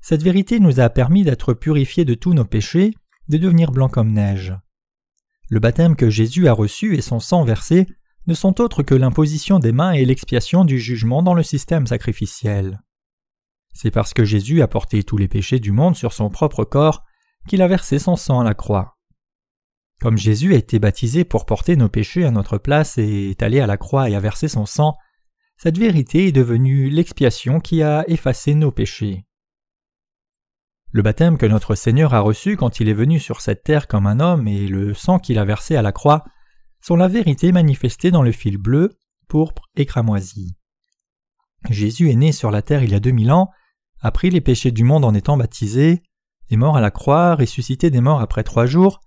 Cette 0.00 0.22
vérité 0.22 0.60
nous 0.60 0.80
a 0.80 0.90
permis 0.90 1.24
d'être 1.24 1.54
purifiés 1.54 2.04
de 2.04 2.14
tous 2.14 2.34
nos 2.34 2.44
péchés, 2.44 2.94
de 3.28 3.38
devenir 3.38 3.72
blancs 3.72 3.90
comme 3.90 4.12
neige. 4.12 4.54
Le 5.48 5.60
baptême 5.60 5.96
que 5.96 6.10
Jésus 6.10 6.46
a 6.46 6.52
reçu 6.52 6.94
et 6.94 7.00
son 7.00 7.20
sang 7.20 7.44
versé 7.44 7.86
ne 8.26 8.34
sont 8.34 8.60
autres 8.60 8.82
que 8.82 8.94
l'imposition 8.94 9.58
des 9.58 9.72
mains 9.72 9.92
et 9.92 10.04
l'expiation 10.04 10.64
du 10.64 10.78
jugement 10.78 11.22
dans 11.22 11.34
le 11.34 11.42
système 11.42 11.86
sacrificiel. 11.86 12.82
C'est 13.72 13.90
parce 13.90 14.14
que 14.14 14.24
Jésus 14.24 14.62
a 14.62 14.68
porté 14.68 15.02
tous 15.02 15.16
les 15.16 15.28
péchés 15.28 15.58
du 15.58 15.72
monde 15.72 15.96
sur 15.96 16.12
son 16.12 16.30
propre 16.30 16.64
corps 16.64 17.02
qu'il 17.48 17.62
a 17.62 17.68
versé 17.68 17.98
son 17.98 18.16
sang 18.16 18.40
à 18.40 18.44
la 18.44 18.54
croix. 18.54 18.96
Comme 20.00 20.18
Jésus 20.18 20.54
a 20.54 20.58
été 20.58 20.78
baptisé 20.78 21.24
pour 21.24 21.46
porter 21.46 21.76
nos 21.76 21.88
péchés 21.88 22.24
à 22.24 22.30
notre 22.30 22.58
place 22.58 22.98
et 22.98 23.30
est 23.30 23.42
allé 23.42 23.60
à 23.60 23.66
la 23.66 23.76
croix 23.76 24.10
et 24.10 24.14
a 24.14 24.20
versé 24.20 24.48
son 24.48 24.66
sang, 24.66 24.96
cette 25.56 25.78
vérité 25.78 26.26
est 26.26 26.32
devenue 26.32 26.90
l'expiation 26.90 27.60
qui 27.60 27.82
a 27.82 28.04
effacé 28.08 28.54
nos 28.54 28.72
péchés. 28.72 29.24
Le 30.90 31.02
baptême 31.02 31.38
que 31.38 31.46
notre 31.46 31.74
Seigneur 31.74 32.14
a 32.14 32.20
reçu 32.20 32.56
quand 32.56 32.80
il 32.80 32.88
est 32.88 32.94
venu 32.94 33.18
sur 33.18 33.40
cette 33.40 33.64
terre 33.64 33.88
comme 33.88 34.06
un 34.06 34.20
homme 34.20 34.46
et 34.46 34.66
le 34.66 34.94
sang 34.94 35.18
qu'il 35.18 35.38
a 35.38 35.44
versé 35.44 35.74
à 35.74 35.82
la 35.82 35.92
croix 35.92 36.24
sont 36.80 36.96
la 36.96 37.08
vérité 37.08 37.50
manifestée 37.50 38.10
dans 38.10 38.22
le 38.22 38.30
fil 38.30 38.58
bleu, 38.58 38.98
pourpre 39.26 39.70
et 39.74 39.86
cramoisi. 39.86 40.56
Jésus 41.70 42.10
est 42.10 42.16
né 42.16 42.30
sur 42.30 42.50
la 42.50 42.62
terre 42.62 42.84
il 42.84 42.90
y 42.90 42.94
a 42.94 43.00
deux 43.00 43.10
mille 43.10 43.32
ans, 43.32 43.50
a 44.02 44.10
pris 44.12 44.30
les 44.30 44.40
péchés 44.40 44.70
du 44.70 44.84
monde 44.84 45.04
en 45.04 45.14
étant 45.14 45.36
baptisé, 45.36 46.02
est 46.50 46.56
mort 46.56 46.76
à 46.76 46.80
la 46.80 46.90
croix, 46.90 47.34
ressuscité 47.34 47.90
des 47.90 48.00
morts 48.00 48.20
après 48.20 48.44
trois 48.44 48.66
jours, 48.66 49.00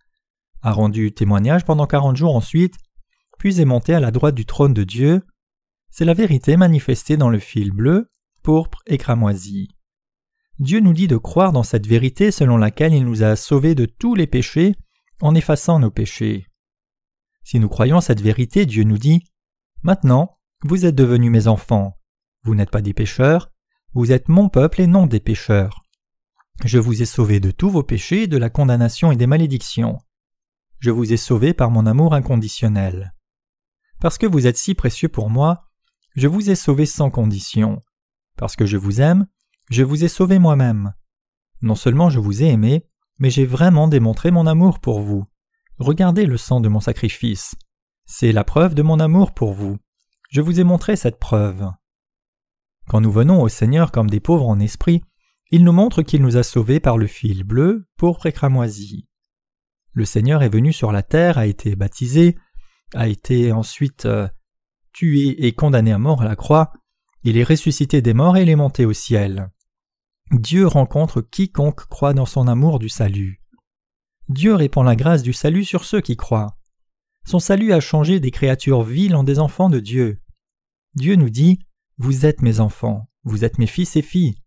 a 0.61 0.71
rendu 0.71 1.11
témoignage 1.13 1.65
pendant 1.65 1.87
quarante 1.87 2.17
jours 2.17 2.35
ensuite, 2.35 2.75
puis 3.37 3.61
est 3.61 3.65
monté 3.65 3.93
à 3.93 3.99
la 3.99 4.11
droite 4.11 4.35
du 4.35 4.45
trône 4.45 4.73
de 4.73 4.83
Dieu, 4.83 5.21
c'est 5.89 6.05
la 6.05 6.13
vérité 6.13 6.57
manifestée 6.57 7.17
dans 7.17 7.29
le 7.29 7.39
fil 7.39 7.71
bleu, 7.71 8.09
pourpre 8.43 8.81
et 8.85 8.97
cramoisi. 8.97 9.69
Dieu 10.59 10.79
nous 10.79 10.93
dit 10.93 11.07
de 11.07 11.17
croire 11.17 11.51
dans 11.51 11.63
cette 11.63 11.85
vérité 11.85 12.31
selon 12.31 12.57
laquelle 12.57 12.93
il 12.93 13.05
nous 13.05 13.23
a 13.23 13.35
sauvés 13.35 13.75
de 13.75 13.85
tous 13.85 14.15
les 14.15 14.27
péchés 14.27 14.75
en 15.21 15.35
effaçant 15.35 15.79
nos 15.79 15.91
péchés. 15.91 16.47
Si 17.43 17.59
nous 17.59 17.69
croyons 17.69 18.01
cette 18.01 18.21
vérité, 18.21 18.65
Dieu 18.65 18.83
nous 18.83 18.97
dit 18.97 19.23
Maintenant, 19.83 20.37
vous 20.63 20.85
êtes 20.85 20.95
devenus 20.95 21.31
mes 21.31 21.47
enfants. 21.47 21.97
Vous 22.43 22.55
n'êtes 22.55 22.71
pas 22.71 22.81
des 22.81 22.93
pécheurs, 22.93 23.51
vous 23.93 24.11
êtes 24.11 24.29
mon 24.29 24.49
peuple 24.49 24.81
et 24.81 24.87
non 24.87 25.05
des 25.05 25.19
pécheurs. 25.19 25.81
Je 26.65 26.79
vous 26.79 27.01
ai 27.01 27.05
sauvés 27.05 27.39
de 27.39 27.51
tous 27.51 27.69
vos 27.69 27.83
péchés, 27.83 28.27
de 28.27 28.37
la 28.37 28.49
condamnation 28.49 29.11
et 29.11 29.15
des 29.15 29.27
malédictions. 29.27 29.99
Je 30.79 30.91
vous 30.91 31.13
ai 31.13 31.17
sauvés 31.17 31.53
par 31.53 31.69
mon 31.69 31.85
amour 31.85 32.13
inconditionnel. 32.13 33.13
Parce 33.99 34.17
que 34.17 34.25
vous 34.25 34.47
êtes 34.47 34.57
si 34.57 34.73
précieux 34.73 35.09
pour 35.09 35.29
moi, 35.29 35.69
je 36.15 36.27
vous 36.27 36.49
ai 36.49 36.55
sauvé 36.55 36.85
sans 36.85 37.11
condition. 37.11 37.83
Parce 38.37 38.55
que 38.55 38.65
je 38.65 38.77
vous 38.77 39.01
aime, 39.01 39.27
je 39.69 39.83
vous 39.83 40.03
ai 40.03 40.07
sauvé 40.07 40.39
moi-même. 40.39 40.93
Non 41.61 41.75
seulement 41.75 42.09
je 42.09 42.19
vous 42.19 42.43
ai 42.43 42.47
aimé, 42.47 42.87
mais 43.19 43.29
j'ai 43.29 43.45
vraiment 43.45 43.87
démontré 43.87 44.31
mon 44.31 44.47
amour 44.47 44.79
pour 44.79 45.01
vous. 45.01 45.25
Regardez 45.77 46.25
le 46.25 46.37
sang 46.37 46.59
de 46.59 46.69
mon 46.69 46.79
sacrifice. 46.79 47.55
C'est 48.05 48.31
la 48.31 48.43
preuve 48.43 48.73
de 48.73 48.81
mon 48.81 48.99
amour 48.99 49.33
pour 49.33 49.53
vous. 49.53 49.77
Je 50.29 50.41
vous 50.41 50.59
ai 50.59 50.63
montré 50.63 50.95
cette 50.95 51.19
preuve. 51.19 51.69
Quand 52.87 53.01
nous 53.01 53.11
venons 53.11 53.41
au 53.41 53.49
Seigneur 53.49 53.91
comme 53.91 54.09
des 54.09 54.19
pauvres 54.19 54.47
en 54.47 54.59
esprit, 54.59 55.03
il 55.51 55.63
nous 55.63 55.71
montre 55.71 56.01
qu'il 56.01 56.21
nous 56.21 56.37
a 56.37 56.43
sauvés 56.43 56.79
par 56.79 56.97
le 56.97 57.07
fil 57.07 57.43
bleu, 57.43 57.87
pourpre 57.97 58.25
et 58.25 58.31
cramoisi. 58.31 59.07
Le 59.93 60.05
Seigneur 60.05 60.43
est 60.43 60.49
venu 60.49 60.73
sur 60.73 60.91
la 60.91 61.03
terre, 61.03 61.37
a 61.37 61.47
été 61.47 61.75
baptisé, 61.75 62.37
a 62.93 63.07
été 63.07 63.51
ensuite 63.51 64.05
euh, 64.05 64.27
tué 64.93 65.45
et 65.45 65.53
condamné 65.53 65.91
à 65.91 65.97
mort 65.97 66.21
à 66.21 66.25
la 66.25 66.35
croix, 66.35 66.73
il 67.23 67.37
est 67.37 67.43
ressuscité 67.43 68.01
des 68.01 68.13
morts 68.13 68.37
et 68.37 68.43
il 68.43 68.49
est 68.49 68.55
monté 68.55 68.85
au 68.85 68.93
ciel. 68.93 69.51
Dieu 70.31 70.65
rencontre 70.65 71.21
quiconque 71.21 71.85
croit 71.87 72.13
dans 72.13 72.25
son 72.25 72.47
amour 72.47 72.79
du 72.79 72.89
salut. 72.89 73.41
Dieu 74.29 74.55
répand 74.55 74.85
la 74.85 74.95
grâce 74.95 75.23
du 75.23 75.33
salut 75.33 75.63
sur 75.63 75.85
ceux 75.85 76.01
qui 76.01 76.15
croient. 76.15 76.57
Son 77.25 77.39
salut 77.39 77.73
a 77.73 77.79
changé 77.79 78.19
des 78.19 78.31
créatures 78.31 78.83
viles 78.83 79.15
en 79.15 79.23
des 79.23 79.39
enfants 79.39 79.69
de 79.69 79.79
Dieu. 79.79 80.21
Dieu 80.95 81.15
nous 81.15 81.29
dit 81.29 81.59
Vous 81.97 82.25
êtes 82.25 82.41
mes 82.41 82.59
enfants, 82.59 83.09
vous 83.23 83.43
êtes 83.43 83.57
mes 83.57 83.67
fils 83.67 83.95
et 83.95 84.01
filles. 84.01 84.41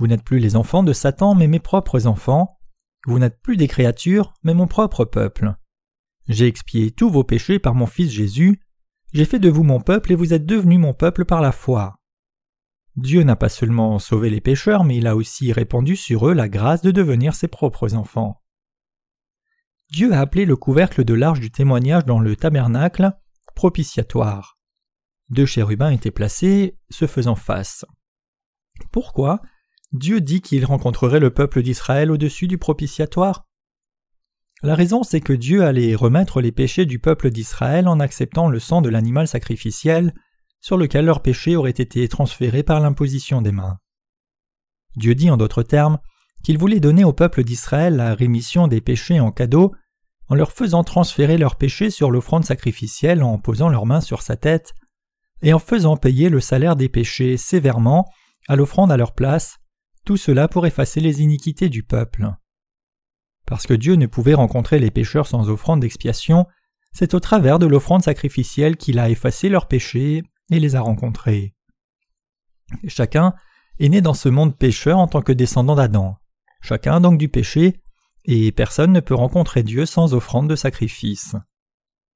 Vous 0.00 0.06
n'êtes 0.06 0.24
plus 0.24 0.38
les 0.38 0.56
enfants 0.56 0.82
de 0.82 0.92
Satan, 0.92 1.34
mais 1.34 1.46
mes 1.46 1.60
propres 1.60 2.06
enfants. 2.06 2.58
Vous 3.06 3.18
n'êtes 3.18 3.40
plus 3.42 3.56
des 3.56 3.68
créatures, 3.68 4.32
mais 4.42 4.54
mon 4.54 4.66
propre 4.66 5.04
peuple. 5.04 5.54
J'ai 6.26 6.46
expié 6.46 6.90
tous 6.90 7.10
vos 7.10 7.22
péchés 7.22 7.58
par 7.58 7.74
mon 7.74 7.86
Fils 7.86 8.10
Jésus, 8.10 8.60
j'ai 9.12 9.24
fait 9.24 9.38
de 9.38 9.50
vous 9.50 9.64
mon 9.64 9.80
peuple 9.80 10.12
et 10.12 10.14
vous 10.14 10.32
êtes 10.32 10.46
devenus 10.46 10.78
mon 10.78 10.94
peuple 10.94 11.24
par 11.24 11.40
la 11.40 11.52
foi. 11.52 12.00
Dieu 12.96 13.24
n'a 13.24 13.36
pas 13.36 13.48
seulement 13.48 13.98
sauvé 13.98 14.30
les 14.30 14.40
pécheurs, 14.40 14.84
mais 14.84 14.96
il 14.96 15.06
a 15.06 15.16
aussi 15.16 15.52
répandu 15.52 15.96
sur 15.96 16.28
eux 16.28 16.32
la 16.32 16.48
grâce 16.48 16.82
de 16.82 16.92
devenir 16.92 17.34
ses 17.34 17.48
propres 17.48 17.94
enfants. 17.94 18.40
Dieu 19.90 20.12
a 20.12 20.20
appelé 20.20 20.44
le 20.44 20.56
couvercle 20.56 21.04
de 21.04 21.14
l'arche 21.14 21.40
du 21.40 21.50
témoignage 21.50 22.04
dans 22.04 22.20
le 22.20 22.36
tabernacle 22.36 23.12
propitiatoire. 23.54 24.58
Deux 25.28 25.46
chérubins 25.46 25.90
étaient 25.90 26.10
placés, 26.10 26.78
se 26.88 27.06
faisant 27.06 27.34
face. 27.34 27.84
Pourquoi? 28.92 29.42
Dieu 29.92 30.20
dit 30.20 30.40
qu'il 30.40 30.64
rencontrerait 30.64 31.20
le 31.20 31.30
peuple 31.30 31.62
d'Israël 31.62 32.10
au-dessus 32.10 32.46
du 32.46 32.58
propitiatoire 32.58 33.46
la 34.62 34.74
raison, 34.74 35.02
c'est 35.02 35.22
que 35.22 35.32
Dieu 35.32 35.64
allait 35.64 35.94
remettre 35.94 36.42
les 36.42 36.52
péchés 36.52 36.84
du 36.84 36.98
peuple 36.98 37.30
d'Israël 37.30 37.88
en 37.88 37.98
acceptant 37.98 38.50
le 38.50 38.58
sang 38.58 38.82
de 38.82 38.90
l'animal 38.90 39.26
sacrificiel 39.26 40.12
sur 40.60 40.76
lequel 40.76 41.06
leurs 41.06 41.22
péchés 41.22 41.56
auraient 41.56 41.70
été 41.70 42.06
transférés 42.08 42.62
par 42.62 42.80
l'imposition 42.80 43.40
des 43.40 43.52
mains. 43.52 43.78
Dieu 44.96 45.14
dit 45.14 45.30
en 45.30 45.38
d'autres 45.38 45.62
termes 45.62 45.98
qu'il 46.44 46.58
voulait 46.58 46.80
donner 46.80 47.04
au 47.04 47.14
peuple 47.14 47.42
d'Israël 47.42 47.96
la 47.96 48.14
rémission 48.14 48.68
des 48.68 48.82
péchés 48.82 49.18
en 49.18 49.32
cadeau 49.32 49.72
en 50.28 50.34
leur 50.34 50.52
faisant 50.52 50.84
transférer 50.84 51.38
leurs 51.38 51.56
péchés 51.56 51.88
sur 51.88 52.10
l'offrande 52.10 52.44
sacrificielle 52.44 53.22
en 53.22 53.38
posant 53.38 53.70
leurs 53.70 53.86
mains 53.86 54.02
sur 54.02 54.20
sa 54.20 54.36
tête 54.36 54.74
et 55.40 55.54
en 55.54 55.58
faisant 55.58 55.96
payer 55.96 56.28
le 56.28 56.40
salaire 56.40 56.76
des 56.76 56.90
péchés 56.90 57.38
sévèrement 57.38 58.06
à 58.46 58.56
l'offrande 58.56 58.92
à 58.92 58.98
leur 58.98 59.14
place, 59.14 59.59
tout 60.04 60.16
cela 60.16 60.48
pour 60.48 60.66
effacer 60.66 61.00
les 61.00 61.22
iniquités 61.22 61.68
du 61.68 61.82
peuple. 61.82 62.30
Parce 63.46 63.66
que 63.66 63.74
Dieu 63.74 63.94
ne 63.94 64.06
pouvait 64.06 64.34
rencontrer 64.34 64.78
les 64.78 64.90
pécheurs 64.90 65.26
sans 65.26 65.48
offrande 65.50 65.80
d'expiation, 65.80 66.46
c'est 66.92 67.14
au 67.14 67.20
travers 67.20 67.58
de 67.58 67.66
l'offrande 67.66 68.02
sacrificielle 68.02 68.76
qu'il 68.76 68.98
a 68.98 69.10
effacé 69.10 69.48
leurs 69.48 69.68
péchés 69.68 70.22
et 70.50 70.60
les 70.60 70.76
a 70.76 70.80
rencontrés. 70.80 71.54
Chacun 72.86 73.34
est 73.78 73.88
né 73.88 74.00
dans 74.00 74.14
ce 74.14 74.28
monde 74.28 74.56
pécheur 74.56 74.98
en 74.98 75.06
tant 75.06 75.22
que 75.22 75.32
descendant 75.32 75.74
d'Adam. 75.74 76.16
Chacun 76.62 77.00
donc 77.00 77.18
du 77.18 77.28
péché, 77.28 77.80
et 78.24 78.52
personne 78.52 78.92
ne 78.92 79.00
peut 79.00 79.14
rencontrer 79.14 79.62
Dieu 79.62 79.86
sans 79.86 80.14
offrande 80.14 80.48
de 80.48 80.56
sacrifice. 80.56 81.34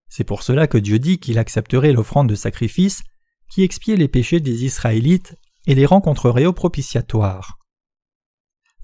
C'est 0.09 0.25
pour 0.25 0.43
cela 0.43 0.67
que 0.67 0.79
Dieu 0.79 0.99
dit 0.99 1.19
qu'il 1.19 1.39
accepterait 1.39 1.93
l'offrande 1.93 2.29
de 2.29 2.35
sacrifice 2.35 3.03
qui 3.49 3.63
expiait 3.63 3.97
les 3.97 4.09
péchés 4.09 4.41
des 4.41 4.65
Israélites 4.65 5.37
et 5.67 5.75
les 5.75 5.87
rencontrerait 5.87 6.47
au 6.47 6.53
propitiatoire. 6.53 7.59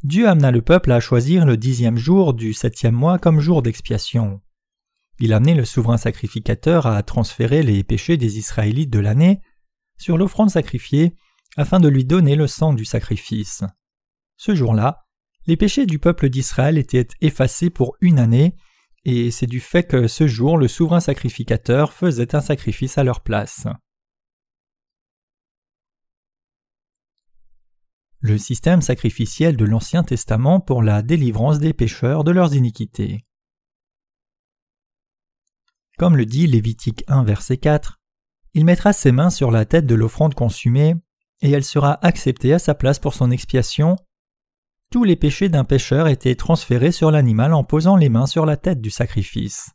Dieu 0.02 0.28
amena 0.28 0.50
le 0.50 0.62
peuple 0.62 0.92
à 0.92 1.00
choisir 1.00 1.44
le 1.44 1.58
dixième 1.58 1.98
jour 1.98 2.32
du 2.32 2.54
septième 2.54 2.94
mois 2.94 3.18
comme 3.18 3.40
jour 3.40 3.60
d'expiation. 3.60 4.40
Il 5.18 5.34
amenait 5.34 5.54
le 5.54 5.66
souverain 5.66 5.98
sacrificateur 5.98 6.86
à 6.86 7.02
transférer 7.02 7.62
les 7.62 7.84
péchés 7.84 8.16
des 8.16 8.38
Israélites 8.38 8.88
de 8.88 8.98
l'année 8.98 9.40
sur 9.98 10.16
l'offrande 10.16 10.48
sacrifiée 10.48 11.14
afin 11.58 11.80
de 11.80 11.88
lui 11.88 12.06
donner 12.06 12.34
le 12.34 12.46
sang 12.46 12.72
du 12.72 12.86
sacrifice. 12.86 13.62
Ce 14.38 14.54
jour-là, 14.54 15.04
les 15.46 15.58
péchés 15.58 15.84
du 15.84 15.98
peuple 15.98 16.30
d'Israël 16.30 16.78
étaient 16.78 17.08
effacés 17.20 17.68
pour 17.68 17.96
une 18.00 18.18
année, 18.18 18.56
et 19.04 19.30
c'est 19.30 19.46
du 19.46 19.60
fait 19.60 19.82
que 19.82 20.06
ce 20.06 20.26
jour 20.26 20.56
le 20.56 20.68
souverain 20.68 21.00
sacrificateur 21.00 21.92
faisait 21.92 22.34
un 22.34 22.40
sacrifice 22.40 22.96
à 22.96 23.04
leur 23.04 23.20
place. 23.20 23.66
Le 28.22 28.36
système 28.36 28.82
sacrificiel 28.82 29.56
de 29.56 29.64
l'Ancien 29.64 30.04
Testament 30.04 30.60
pour 30.60 30.82
la 30.82 31.00
délivrance 31.00 31.58
des 31.58 31.72
pécheurs 31.72 32.22
de 32.22 32.30
leurs 32.30 32.54
iniquités. 32.54 33.24
Comme 35.98 36.16
le 36.16 36.26
dit 36.26 36.46
Lévitique 36.46 37.02
1 37.08 37.24
verset 37.24 37.56
4, 37.56 37.98
il 38.52 38.64
mettra 38.66 38.92
ses 38.92 39.12
mains 39.12 39.30
sur 39.30 39.50
la 39.50 39.64
tête 39.64 39.86
de 39.86 39.94
l'offrande 39.94 40.34
consumée, 40.34 40.94
et 41.40 41.50
elle 41.50 41.64
sera 41.64 41.98
acceptée 42.04 42.52
à 42.52 42.58
sa 42.58 42.74
place 42.74 42.98
pour 42.98 43.14
son 43.14 43.30
expiation. 43.30 43.96
Tous 44.90 45.04
les 45.04 45.16
péchés 45.16 45.48
d'un 45.48 45.64
pécheur 45.64 46.08
étaient 46.08 46.34
transférés 46.34 46.92
sur 46.92 47.10
l'animal 47.10 47.54
en 47.54 47.64
posant 47.64 47.96
les 47.96 48.08
mains 48.10 48.26
sur 48.26 48.44
la 48.44 48.58
tête 48.58 48.82
du 48.82 48.90
sacrifice. 48.90 49.70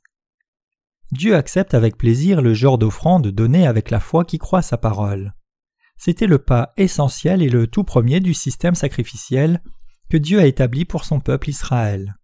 Dieu 1.12 1.36
accepte 1.36 1.74
avec 1.74 1.98
plaisir 1.98 2.42
le 2.42 2.54
genre 2.54 2.78
d'offrande 2.78 3.28
donnée 3.28 3.66
avec 3.66 3.90
la 3.90 4.00
foi 4.00 4.26
qui 4.26 4.38
croit 4.38 4.62
sa 4.62 4.78
parole. 4.78 5.34
C'était 5.98 6.28
le 6.28 6.38
pas 6.38 6.74
essentiel 6.78 7.42
et 7.42 7.50
le 7.50 7.68
tout 7.68 7.84
premier 7.84 8.20
du 8.20 8.34
système 8.34 8.76
sacrificiel 8.76 9.62
que 10.10 10.18
Dieu 10.18 10.40
a 10.40 10.46
établi 10.46 10.86
pour 10.86 11.06
son 11.06 11.20
peuple 11.20 11.50
Israël. 11.50 12.16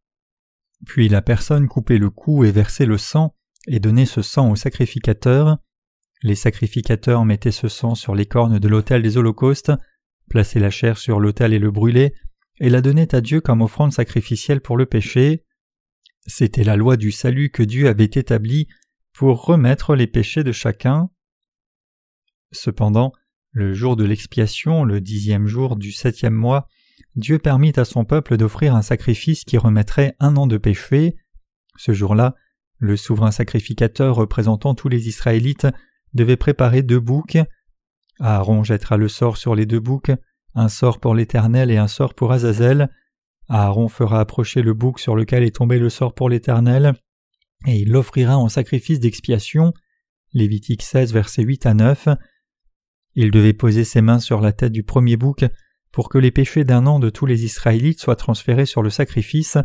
Puis 0.85 1.09
la 1.09 1.21
personne 1.21 1.67
coupait 1.67 1.97
le 1.97 2.09
cou 2.09 2.43
et 2.43 2.51
versait 2.51 2.85
le 2.85 2.97
sang 2.97 3.35
et 3.67 3.79
donnait 3.79 4.05
ce 4.05 4.21
sang 4.21 4.49
au 4.49 4.55
sacrificateur. 4.55 5.57
Les 6.23 6.35
sacrificateurs 6.35 7.25
mettaient 7.25 7.51
ce 7.51 7.67
sang 7.67 7.95
sur 7.95 8.15
les 8.15 8.25
cornes 8.25 8.59
de 8.59 8.67
l'autel 8.67 9.01
des 9.01 9.17
holocaustes, 9.17 9.71
plaçaient 10.29 10.59
la 10.59 10.69
chair 10.69 10.97
sur 10.97 11.19
l'autel 11.19 11.53
et 11.53 11.59
le 11.59 11.71
brûlaient, 11.71 12.13
et 12.59 12.69
la 12.69 12.81
donnaient 12.81 13.15
à 13.15 13.21
Dieu 13.21 13.41
comme 13.41 13.61
offrande 13.61 13.93
sacrificielle 13.93 14.61
pour 14.61 14.77
le 14.77 14.85
péché. 14.85 15.45
C'était 16.27 16.63
la 16.63 16.75
loi 16.75 16.97
du 16.97 17.11
salut 17.11 17.49
que 17.49 17.63
Dieu 17.63 17.87
avait 17.87 18.05
établie 18.05 18.67
pour 19.13 19.45
remettre 19.45 19.95
les 19.95 20.07
péchés 20.07 20.43
de 20.43 20.51
chacun. 20.51 21.09
Cependant, 22.51 23.13
le 23.51 23.73
jour 23.73 23.95
de 23.95 24.05
l'expiation, 24.05 24.83
le 24.83 25.01
dixième 25.01 25.47
jour 25.47 25.75
du 25.75 25.91
septième 25.91 26.33
mois, 26.33 26.67
Dieu 27.15 27.37
permit 27.39 27.73
à 27.75 27.85
son 27.85 28.05
peuple 28.05 28.37
d'offrir 28.37 28.75
un 28.75 28.81
sacrifice 28.81 29.43
qui 29.43 29.57
remettrait 29.57 30.15
un 30.19 30.37
an 30.37 30.47
de 30.47 30.57
péché. 30.57 31.17
Ce 31.75 31.91
jour-là, 31.91 32.35
le 32.77 32.95
souverain 32.95 33.31
sacrificateur 33.31 34.15
représentant 34.15 34.73
tous 34.73 34.87
les 34.87 35.07
Israélites 35.07 35.67
devait 36.13 36.37
préparer 36.37 36.81
deux 36.81 36.99
boucs. 36.99 37.37
Aaron 38.19 38.63
jettera 38.63 38.97
le 38.97 39.07
sort 39.07 39.37
sur 39.37 39.55
les 39.55 39.65
deux 39.65 39.79
boucs, 39.79 40.11
un 40.55 40.69
sort 40.69 40.99
pour 40.99 41.13
l'Éternel 41.13 41.71
et 41.71 41.77
un 41.77 41.87
sort 41.87 42.13
pour 42.13 42.31
Azazel. 42.31 42.89
Aaron 43.49 43.89
fera 43.89 44.21
approcher 44.21 44.61
le 44.61 44.73
bouc 44.73 44.99
sur 44.99 45.15
lequel 45.15 45.43
est 45.43 45.55
tombé 45.55 45.77
le 45.77 45.89
sort 45.89 46.13
pour 46.13 46.29
l'Éternel, 46.29 46.93
et 47.67 47.81
il 47.81 47.91
l'offrira 47.91 48.37
en 48.37 48.47
sacrifice 48.47 48.99
d'expiation. 48.99 49.73
Lévitique 50.33 50.81
16, 50.81 51.11
versets 51.11 51.43
8 51.43 51.65
à 51.65 51.73
9. 51.73 52.07
Il 53.15 53.31
devait 53.31 53.53
poser 53.53 53.83
ses 53.83 54.01
mains 54.01 54.19
sur 54.19 54.41
la 54.41 54.51
tête 54.51 54.71
du 54.71 54.83
premier 54.83 55.17
bouc 55.17 55.45
pour 55.91 56.09
que 56.09 56.17
les 56.17 56.31
péchés 56.31 56.63
d'un 56.63 56.87
an 56.87 56.99
de 56.99 57.09
tous 57.09 57.25
les 57.25 57.43
Israélites 57.43 57.99
soient 57.99 58.15
transférés 58.15 58.65
sur 58.65 58.81
le 58.81 58.89
sacrifice, 58.89 59.57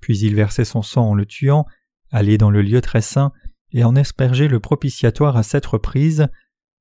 puis 0.00 0.18
il 0.18 0.34
versait 0.34 0.66
son 0.66 0.82
sang 0.82 1.08
en 1.08 1.14
le 1.14 1.24
tuant, 1.24 1.64
allait 2.10 2.38
dans 2.38 2.50
le 2.50 2.60
lieu 2.60 2.80
très 2.80 3.00
saint 3.00 3.32
et 3.72 3.84
en 3.84 3.96
aspergeait 3.96 4.48
le 4.48 4.60
propitiatoire 4.60 5.36
à 5.36 5.42
sept 5.42 5.64
reprises. 5.64 6.28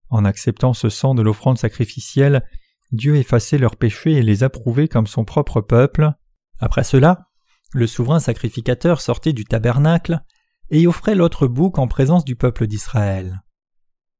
En 0.09 0.25
acceptant 0.25 0.73
ce 0.73 0.89
sang 0.89 1.15
de 1.15 1.21
l'offrande 1.21 1.57
sacrificielle, 1.57 2.43
Dieu 2.91 3.15
effaçait 3.15 3.57
leurs 3.57 3.77
péchés 3.77 4.11
et 4.11 4.21
les 4.21 4.43
approuvait 4.43 4.87
comme 4.87 5.07
son 5.07 5.25
propre 5.25 5.61
peuple. 5.61 6.11
Après 6.59 6.83
cela, 6.83 7.29
le 7.71 7.87
souverain 7.87 8.19
sacrificateur 8.19 9.01
sortait 9.01 9.33
du 9.33 9.45
tabernacle 9.45 10.21
et 10.69 10.85
offrait 10.85 11.15
l'autre 11.15 11.47
bouc 11.47 11.79
en 11.79 11.87
présence 11.87 12.25
du 12.25 12.35
peuple 12.35 12.67
d'Israël. 12.67 13.41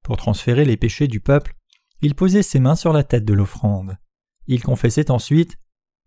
Pour 0.02 0.18
transférer 0.18 0.66
les 0.66 0.78
péchés 0.78 1.08
du 1.08 1.20
peuple, 1.20 1.56
il 2.04 2.16
posait 2.16 2.44
ses 2.44 2.60
mains 2.60 2.76
sur 2.76 2.92
la 2.92 3.06
tête 3.06 3.24
de 3.24 3.34
l'offrande. 3.34 3.98
Il 4.48 4.62
confessait 4.62 5.10
ensuite 5.10 5.56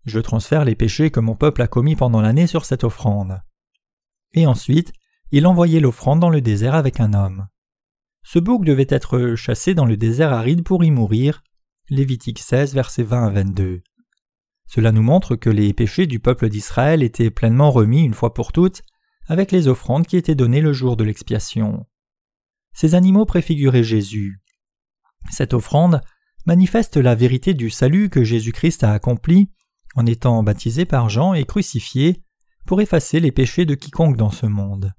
Je 0.05 0.19
transfère 0.19 0.63
les 0.63 0.75
péchés 0.75 1.09
que 1.09 1.19
mon 1.19 1.35
peuple 1.35 1.63
a 1.63 1.67
commis 1.67 1.95
pendant 1.95 2.21
l'année 2.21 2.45
sur 2.45 2.65
cette 2.65 2.83
offrande. 2.83 3.41
Et 4.33 4.45
ensuite, 4.45 4.93
il 5.31 5.47
envoyait 5.47 5.79
l'offrande 5.79 6.19
dans 6.19 6.29
le 6.29 6.39
désert 6.39 6.75
avec 6.75 6.99
un 6.99 7.13
homme. 7.13 7.47
Ce 8.23 8.37
bouc 8.37 8.63
devait 8.63 8.85
être 8.89 9.33
chassé 9.33 9.73
dans 9.73 9.85
le 9.85 9.97
désert 9.97 10.31
aride 10.31 10.63
pour 10.63 10.83
y 10.83 10.91
mourir. 10.91 11.43
Lévitique 11.89 12.39
16, 12.39 12.75
versets 12.75 13.01
20 13.01 13.25
à 13.25 13.29
22. 13.31 13.81
Cela 14.67 14.91
nous 14.91 15.01
montre 15.01 15.35
que 15.35 15.49
les 15.49 15.73
péchés 15.73 16.05
du 16.05 16.19
peuple 16.19 16.49
d'Israël 16.49 17.01
étaient 17.01 17.31
pleinement 17.31 17.71
remis 17.71 18.03
une 18.03 18.13
fois 18.13 18.35
pour 18.35 18.51
toutes 18.51 18.83
avec 19.25 19.51
les 19.51 19.67
offrandes 19.67 20.05
qui 20.05 20.15
étaient 20.15 20.35
données 20.35 20.61
le 20.61 20.73
jour 20.73 20.95
de 20.95 21.03
l'expiation. 21.03 21.87
Ces 22.71 22.93
animaux 22.93 23.25
préfiguraient 23.25 23.83
Jésus. 23.83 24.43
Cette 25.29 25.53
offrande 25.53 26.01
manifeste 26.45 26.97
la 26.97 27.15
vérité 27.15 27.53
du 27.53 27.69
salut 27.69 28.09
que 28.09 28.23
Jésus-Christ 28.23 28.83
a 28.83 28.93
accompli 28.93 29.49
en 29.95 30.05
étant 30.05 30.43
baptisé 30.43 30.85
par 30.85 31.09
Jean 31.09 31.33
et 31.33 31.45
crucifié 31.45 32.23
pour 32.65 32.81
effacer 32.81 33.19
les 33.19 33.31
péchés 33.31 33.65
de 33.65 33.75
quiconque 33.75 34.17
dans 34.17 34.31
ce 34.31 34.45
monde. 34.45 34.93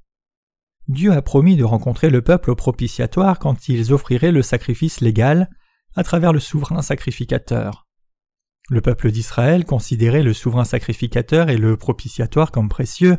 Dieu 0.88 1.12
a 1.12 1.22
promis 1.22 1.57
de 1.57 1.64
rencontrer 1.64 2.11
le 2.11 2.22
peuple 2.22 2.50
au 2.50 2.54
propitiatoire 2.54 3.38
quand 3.38 3.68
ils 3.68 3.92
offriraient 3.92 4.33
le 4.33 4.42
sacrifice 4.42 5.00
légal 5.00 5.50
à 5.94 6.02
travers 6.02 6.33
le 6.33 6.40
souverain 6.40 6.83
sacrificateur. 6.83 7.87
Le 8.70 8.81
peuple 8.81 9.11
d'Israël 9.11 9.64
considérait 9.64 10.22
le 10.22 10.35
souverain 10.35 10.64
sacrificateur 10.64 11.50
et 11.50 11.57
le 11.57 11.76
propitiatoire 11.76 12.50
comme 12.50 12.68
précieux, 12.68 13.18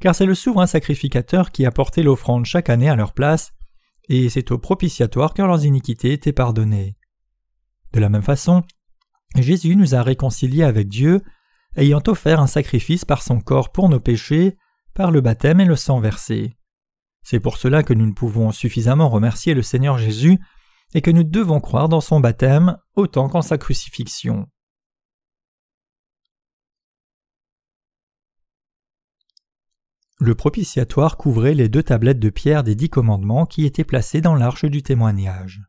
car 0.00 0.14
c'est 0.14 0.26
le 0.26 0.34
souverain 0.34 0.66
sacrificateur 0.66 1.50
qui 1.50 1.66
apportait 1.66 2.02
l'offrande 2.02 2.44
chaque 2.44 2.70
année 2.70 2.88
à 2.88 2.96
leur 2.96 3.12
place 3.12 3.52
et 4.08 4.28
c'est 4.28 4.50
au 4.50 4.58
propitiatoire 4.58 5.34
que 5.34 5.42
leurs 5.42 5.64
iniquités 5.64 6.12
étaient 6.12 6.32
pardonnées. 6.32 6.96
De 7.92 8.00
la 8.00 8.08
même 8.08 8.22
façon, 8.22 8.62
Jésus 9.36 9.76
nous 9.76 9.94
a 9.94 10.02
réconciliés 10.02 10.64
avec 10.64 10.88
Dieu, 10.88 11.22
ayant 11.76 12.02
offert 12.06 12.40
un 12.40 12.46
sacrifice 12.46 13.04
par 13.04 13.22
son 13.22 13.40
corps 13.40 13.72
pour 13.72 13.88
nos 13.88 14.00
péchés, 14.00 14.56
par 14.94 15.10
le 15.10 15.20
baptême 15.20 15.60
et 15.60 15.64
le 15.64 15.76
sang 15.76 16.00
versé. 16.00 16.56
C'est 17.22 17.40
pour 17.40 17.56
cela 17.56 17.82
que 17.82 17.94
nous 17.94 18.06
ne 18.06 18.12
pouvons 18.12 18.52
suffisamment 18.52 19.08
remercier 19.08 19.54
le 19.54 19.62
Seigneur 19.62 19.96
Jésus 19.96 20.38
et 20.94 21.00
que 21.00 21.10
nous 21.10 21.24
devons 21.24 21.60
croire 21.60 21.88
dans 21.88 22.00
son 22.00 22.20
baptême 22.20 22.76
autant 22.96 23.28
qu'en 23.28 23.42
sa 23.42 23.58
crucifixion. 23.58 24.48
Le 30.24 30.36
propitiatoire 30.36 31.16
couvrait 31.16 31.52
les 31.52 31.68
deux 31.68 31.82
tablettes 31.82 32.20
de 32.20 32.30
pierre 32.30 32.62
des 32.62 32.76
dix 32.76 32.88
commandements 32.88 33.44
qui 33.44 33.66
étaient 33.66 33.82
placées 33.82 34.20
dans 34.20 34.36
l'arche 34.36 34.64
du 34.64 34.80
témoignage. 34.80 35.62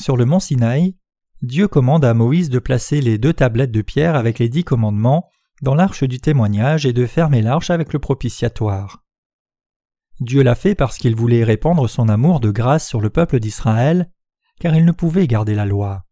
Sur 0.00 0.16
le 0.16 0.24
mont 0.24 0.40
Sinaï, 0.40 0.96
Dieu 1.42 1.68
commande 1.68 2.04
à 2.04 2.12
Moïse 2.12 2.50
de 2.50 2.58
placer 2.58 3.00
les 3.00 3.18
deux 3.18 3.32
tablettes 3.32 3.70
de 3.70 3.82
pierre 3.82 4.16
avec 4.16 4.40
les 4.40 4.48
dix 4.48 4.64
commandements 4.64 5.28
dans 5.62 5.76
l'arche 5.76 6.02
du 6.02 6.18
témoignage 6.18 6.86
et 6.86 6.92
de 6.92 7.06
fermer 7.06 7.40
l'arche 7.40 7.70
avec 7.70 7.92
le 7.92 8.00
propitiatoire. 8.00 9.04
Dieu 10.18 10.42
l'a 10.42 10.56
fait 10.56 10.74
parce 10.74 10.98
qu'il 10.98 11.14
voulait 11.14 11.44
répandre 11.44 11.88
son 11.88 12.08
amour 12.08 12.40
de 12.40 12.50
grâce 12.50 12.84
sur 12.84 13.00
le 13.00 13.10
peuple 13.10 13.38
d'Israël, 13.38 14.10
car 14.58 14.74
il 14.74 14.84
ne 14.84 14.90
pouvait 14.90 15.28
garder 15.28 15.54
la 15.54 15.66
loi. 15.66 16.04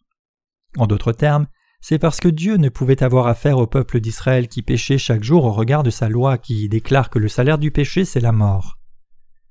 En 0.77 0.87
d'autres 0.87 1.11
termes, 1.11 1.49
c'est 1.81 1.99
parce 1.99 2.21
que 2.21 2.29
Dieu 2.29 2.57
ne 2.57 2.69
pouvait 2.69 3.03
avoir 3.03 3.27
affaire 3.27 3.59
au 3.59 3.67
peuple 3.67 4.01
d'Israël 4.01 4.49
qui 4.49 4.63
péchait 4.63 4.99
chaque 4.99 5.25
jour 5.25 5.45
au 5.45 5.53
regard 5.53 5.83
de 5.83 5.91
sa 5.91 6.09
loi 6.09 6.39
qui 6.39 6.69
déclare 6.69 7.11
que 7.11 7.19
le 7.19 7.29
salaire 7.29 7.59
du 7.59 7.71
péché 7.71 8.05
c'est 8.05 8.21
la 8.21 8.33
mort. 8.33 8.79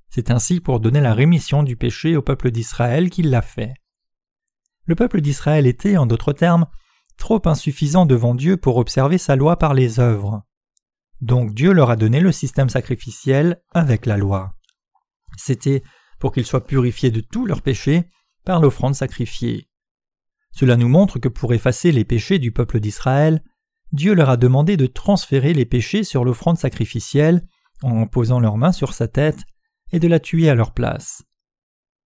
C'est 0.10 0.32
ainsi 0.32 0.60
pour 0.60 0.80
donner 0.80 1.02
la 1.02 1.14
rémission 1.14 1.64
du 1.64 1.76
péché 1.76 2.16
au 2.16 2.22
peuple 2.22 2.52
d'Israël 2.52 3.10
qu'il 3.10 3.30
l'a 3.30 3.42
fait. 3.42 3.74
Le 4.86 4.96
peuple 4.96 5.22
d'Israël 5.22 5.68
était, 5.68 5.98
en 5.98 6.08
d'autres 6.08 6.34
termes, 6.34 6.66
trop 7.18 7.42
insuffisant 7.46 8.08
devant 8.08 8.34
Dieu 8.34 8.58
pour 8.58 8.78
observer 8.78 9.20
sa 9.20 9.36
loi 9.36 9.60
par 9.60 9.76
les 9.76 10.00
œuvres. 10.00 10.44
Donc 11.22 11.54
Dieu 11.54 11.74
leur 11.74 11.92
a 11.92 11.96
donné 11.96 12.22
le 12.22 12.32
système 12.32 12.70
sacrificiel 12.70 13.62
avec 13.72 14.06
la 14.06 14.18
loi. 14.18 14.56
C'était 15.38 15.84
pour 16.20 16.32
qu'ils 16.32 16.46
soient 16.46 16.66
purifiés 16.66 17.12
de 17.12 17.22
tous 17.22 17.46
leurs 17.46 17.62
péchés 17.62 18.10
par 18.46 18.62
l'offrande 18.62 18.96
sacrifiée. 18.96 19.69
Cela 20.52 20.76
nous 20.76 20.90
montre 20.90 21.20
que 21.20 21.30
pour 21.30 21.54
effacer 21.54 21.92
les 21.92 22.06
péchés 22.06 22.40
du 22.40 22.52
peuple 22.52 22.80
d'Israël, 22.80 23.44
Dieu 23.92 24.14
leur 24.14 24.30
a 24.30 24.38
demandé 24.38 24.78
de 24.78 24.86
transférer 24.86 25.54
les 25.54 25.66
péchés 25.66 26.04
sur 26.04 26.24
l'offrande 26.24 26.58
sacrificielle 26.58 27.48
en 27.82 28.08
posant 28.08 28.40
leurs 28.40 28.58
mains 28.58 28.72
sur 28.72 28.94
sa 28.94 29.08
tête 29.08 29.40
et 29.92 30.00
de 30.00 30.08
la 30.08 30.20
tuer 30.20 30.50
à 30.50 30.56
leur 30.56 30.74
place. 30.74 31.24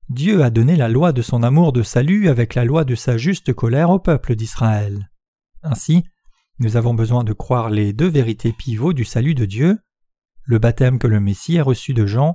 Dieu 0.09 0.43
a 0.43 0.51
donné 0.51 0.75
la 0.75 0.89
loi 0.89 1.13
de 1.13 1.23
son 1.23 1.43
amour 1.43 1.73
de 1.73 1.83
salut 1.83 2.29
avec 2.29 2.55
la 2.55 2.65
loi 2.65 2.85
de 2.85 2.95
sa 2.95 3.17
juste 3.17 3.53
colère 3.53 3.91
au 3.91 4.01
peuple 4.01 4.35
d'Israël. 4.35 5.09
Ainsi, 5.63 6.03
nous 6.59 6.77
avons 6.77 6.95
besoin 6.95 7.25
de 7.25 7.33
croire 7.33 7.71
les 7.71 7.93
deux 7.93 8.09
vérités 8.09 8.53
pivots 8.53 8.93
du 8.93 9.05
salut 9.05 9.35
de 9.35 9.45
Dieu, 9.45 9.79
le 10.43 10.59
baptême 10.59 10.99
que 10.99 11.07
le 11.07 11.21
Messie 11.21 11.59
a 11.59 11.63
reçu 11.63 11.95
de 11.95 12.07
Jean 12.07 12.35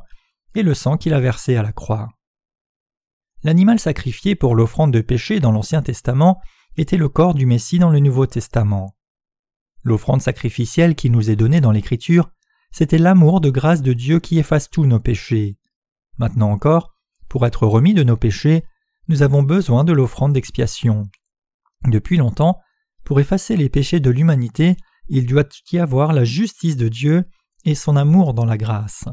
et 0.56 0.64
le 0.64 0.74
sang 0.74 0.98
qu'il 0.98 1.14
a 1.14 1.20
versé 1.20 1.58
à 1.58 1.64
la 1.64 1.74
croix. 1.74 2.08
L'animal 3.46 3.80
sacrifié 3.80 4.34
pour 4.34 4.56
l'offrande 4.56 4.92
de 4.92 5.02
péché 5.02 5.40
dans 5.40 5.52
l'Ancien 5.52 5.84
Testament 5.84 6.42
était 6.78 6.98
le 6.98 7.10
corps 7.10 7.36
du 7.36 7.46
Messie 7.46 7.78
dans 7.78 7.92
le 7.92 8.00
Nouveau 8.00 8.26
Testament. 8.26 8.96
L'offrande 9.84 10.24
sacrificielle 10.24 10.96
qui 10.96 11.12
nous 11.12 11.30
est 11.30 11.36
donnée 11.36 11.62
dans 11.62 11.72
l'Écriture, 11.72 12.32
c'était 12.72 12.98
l'amour 12.98 13.42
de 13.42 13.52
grâce 13.52 13.84
de 13.84 13.94
Dieu 13.94 14.20
qui 14.20 14.40
efface 14.40 14.72
tous 14.72 14.88
nos 14.88 15.00
péchés. 15.00 15.60
Maintenant 16.18 16.50
encore, 16.50 16.96
pour 17.30 17.46
être 17.46 17.68
remis 17.68 17.94
de 17.94 18.02
nos 18.02 18.18
péchés, 18.18 18.64
nous 19.10 19.22
avons 19.22 19.44
besoin 19.44 19.84
de 19.84 19.94
l'offrande 19.94 20.34
d'expiation. 20.34 21.04
Depuis 21.86 22.18
longtemps, 22.18 22.58
pour 23.04 23.20
effacer 23.20 23.58
les 23.58 23.70
péchés 23.70 24.00
de 24.00 24.10
l'humanité, 24.10 24.76
il 25.08 25.28
doit 25.28 25.48
y 25.72 25.78
avoir 25.78 26.14
la 26.14 26.24
justice 26.24 26.78
de 26.78 26.88
Dieu 26.88 27.26
et 27.64 27.76
son 27.76 27.96
amour 27.96 28.34
dans 28.34 28.46
la 28.46 28.58
grâce. 28.58 29.06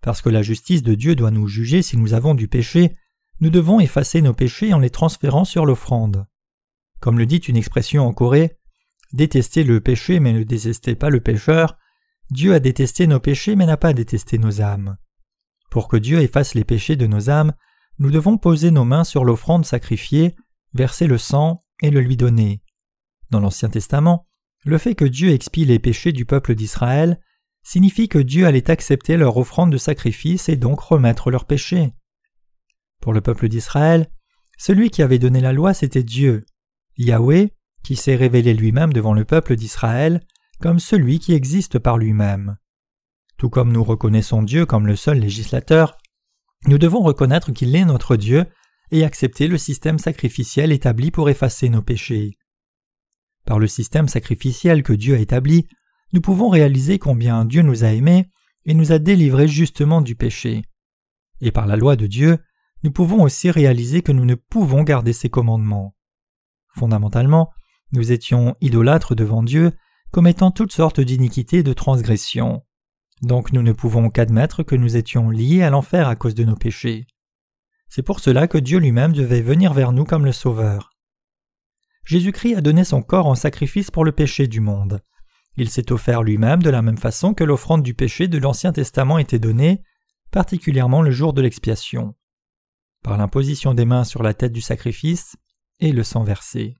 Parce 0.00 0.22
que 0.22 0.30
la 0.30 0.40
justice 0.40 0.82
de 0.82 0.94
Dieu 0.94 1.14
doit 1.14 1.30
nous 1.30 1.46
juger 1.46 1.82
si 1.82 1.98
nous 1.98 2.14
avons 2.14 2.34
du 2.34 2.48
péché, 2.48 2.96
nous 3.40 3.50
devons 3.50 3.80
effacer 3.80 4.22
nos 4.22 4.34
péchés 4.34 4.72
en 4.72 4.78
les 4.78 4.90
transférant 4.90 5.44
sur 5.44 5.66
l'offrande. 5.66 6.26
Comme 7.00 7.18
le 7.18 7.26
dit 7.26 7.36
une 7.36 7.56
expression 7.56 8.06
en 8.06 8.12
Corée, 8.12 8.58
détestez 9.12 9.64
le 9.64 9.80
péché 9.80 10.20
mais 10.20 10.32
ne 10.32 10.42
détestez 10.42 10.94
pas 10.94 11.10
le 11.10 11.20
pécheur, 11.20 11.76
Dieu 12.30 12.54
a 12.54 12.60
détesté 12.60 13.06
nos 13.06 13.20
péchés 13.20 13.56
mais 13.56 13.66
n'a 13.66 13.76
pas 13.76 13.92
détesté 13.92 14.38
nos 14.38 14.60
âmes. 14.60 14.96
Pour 15.70 15.88
que 15.88 15.96
Dieu 15.96 16.20
efface 16.20 16.54
les 16.54 16.64
péchés 16.64 16.96
de 16.96 17.06
nos 17.06 17.30
âmes, 17.30 17.52
nous 17.98 18.10
devons 18.10 18.38
poser 18.38 18.70
nos 18.70 18.84
mains 18.84 19.04
sur 19.04 19.24
l'offrande 19.24 19.66
sacrifiée, 19.66 20.34
verser 20.72 21.06
le 21.06 21.18
sang 21.18 21.64
et 21.82 21.90
le 21.90 22.00
lui 22.00 22.16
donner. 22.16 22.62
Dans 23.30 23.40
l'Ancien 23.40 23.68
Testament, 23.68 24.26
le 24.64 24.78
fait 24.78 24.94
que 24.94 25.04
Dieu 25.04 25.30
expie 25.30 25.64
les 25.64 25.78
péchés 25.78 26.12
du 26.12 26.24
peuple 26.24 26.54
d'Israël 26.54 27.20
signifie 27.62 28.08
que 28.08 28.18
Dieu 28.18 28.46
allait 28.46 28.70
accepter 28.70 29.16
leur 29.16 29.36
offrande 29.36 29.72
de 29.72 29.78
sacrifice 29.78 30.48
et 30.48 30.56
donc 30.56 30.80
remettre 30.80 31.30
leurs 31.30 31.44
péchés. 31.44 31.92
Pour 33.04 33.12
le 33.12 33.20
peuple 33.20 33.50
d'Israël, 33.50 34.08
celui 34.56 34.88
qui 34.88 35.02
avait 35.02 35.18
donné 35.18 35.42
la 35.42 35.52
loi, 35.52 35.74
c'était 35.74 36.02
Dieu, 36.02 36.46
Yahweh, 36.96 37.52
qui 37.82 37.96
s'est 37.96 38.16
révélé 38.16 38.54
lui-même 38.54 38.94
devant 38.94 39.12
le 39.12 39.26
peuple 39.26 39.56
d'Israël 39.56 40.22
comme 40.58 40.78
celui 40.78 41.18
qui 41.18 41.34
existe 41.34 41.78
par 41.78 41.98
lui-même. 41.98 42.56
Tout 43.36 43.50
comme 43.50 43.72
nous 43.72 43.84
reconnaissons 43.84 44.42
Dieu 44.42 44.64
comme 44.64 44.86
le 44.86 44.96
seul 44.96 45.18
législateur, 45.18 45.98
nous 46.66 46.78
devons 46.78 47.02
reconnaître 47.02 47.52
qu'il 47.52 47.76
est 47.76 47.84
notre 47.84 48.16
Dieu 48.16 48.46
et 48.90 49.04
accepter 49.04 49.48
le 49.48 49.58
système 49.58 49.98
sacrificiel 49.98 50.72
établi 50.72 51.10
pour 51.10 51.28
effacer 51.28 51.68
nos 51.68 51.82
péchés. 51.82 52.38
Par 53.44 53.58
le 53.58 53.66
système 53.66 54.08
sacrificiel 54.08 54.82
que 54.82 54.94
Dieu 54.94 55.16
a 55.16 55.18
établi, 55.18 55.68
nous 56.14 56.22
pouvons 56.22 56.48
réaliser 56.48 56.98
combien 56.98 57.44
Dieu 57.44 57.60
nous 57.60 57.84
a 57.84 57.88
aimés 57.88 58.30
et 58.64 58.72
nous 58.72 58.92
a 58.92 58.98
délivrés 58.98 59.46
justement 59.46 60.00
du 60.00 60.16
péché. 60.16 60.62
Et 61.42 61.52
par 61.52 61.66
la 61.66 61.76
loi 61.76 61.96
de 61.96 62.06
Dieu, 62.06 62.38
nous 62.84 62.92
pouvons 62.92 63.22
aussi 63.22 63.50
réaliser 63.50 64.02
que 64.02 64.12
nous 64.12 64.26
ne 64.26 64.34
pouvons 64.34 64.82
garder 64.82 65.14
ses 65.14 65.30
commandements. 65.30 65.96
Fondamentalement, 66.68 67.50
nous 67.92 68.12
étions 68.12 68.56
idolâtres 68.60 69.14
devant 69.14 69.42
Dieu, 69.42 69.72
commettant 70.12 70.50
toutes 70.50 70.72
sortes 70.72 71.00
d'iniquités 71.00 71.58
et 71.58 71.62
de 71.62 71.72
transgressions. 71.72 72.62
Donc 73.22 73.52
nous 73.52 73.62
ne 73.62 73.72
pouvons 73.72 74.10
qu'admettre 74.10 74.62
que 74.62 74.76
nous 74.76 74.98
étions 74.98 75.30
liés 75.30 75.62
à 75.62 75.70
l'enfer 75.70 76.08
à 76.08 76.14
cause 76.14 76.34
de 76.34 76.44
nos 76.44 76.56
péchés. 76.56 77.06
C'est 77.88 78.02
pour 78.02 78.20
cela 78.20 78.48
que 78.48 78.58
Dieu 78.58 78.78
lui-même 78.78 79.14
devait 79.14 79.40
venir 79.40 79.72
vers 79.72 79.92
nous 79.92 80.04
comme 80.04 80.26
le 80.26 80.32
Sauveur. 80.32 80.90
Jésus-Christ 82.04 82.56
a 82.56 82.60
donné 82.60 82.84
son 82.84 83.00
corps 83.00 83.26
en 83.26 83.34
sacrifice 83.34 83.90
pour 83.90 84.04
le 84.04 84.12
péché 84.12 84.46
du 84.46 84.60
monde. 84.60 85.00
Il 85.56 85.70
s'est 85.70 85.90
offert 85.90 86.22
lui-même 86.22 86.62
de 86.62 86.68
la 86.70 86.82
même 86.82 86.98
façon 86.98 87.32
que 87.32 87.44
l'offrande 87.44 87.82
du 87.82 87.94
péché 87.94 88.28
de 88.28 88.36
l'Ancien 88.36 88.72
Testament 88.72 89.16
était 89.16 89.38
donnée, 89.38 89.80
particulièrement 90.30 91.00
le 91.00 91.12
jour 91.12 91.32
de 91.32 91.40
l'expiation, 91.40 92.14
par 93.04 93.18
l'imposition 93.18 93.74
des 93.74 93.84
mains 93.84 94.02
sur 94.02 94.22
la 94.22 94.34
tête 94.34 94.52
du 94.52 94.62
sacrifice 94.62 95.36
et 95.78 95.92
le 95.92 96.02
sang 96.02 96.24
versé. 96.24 96.74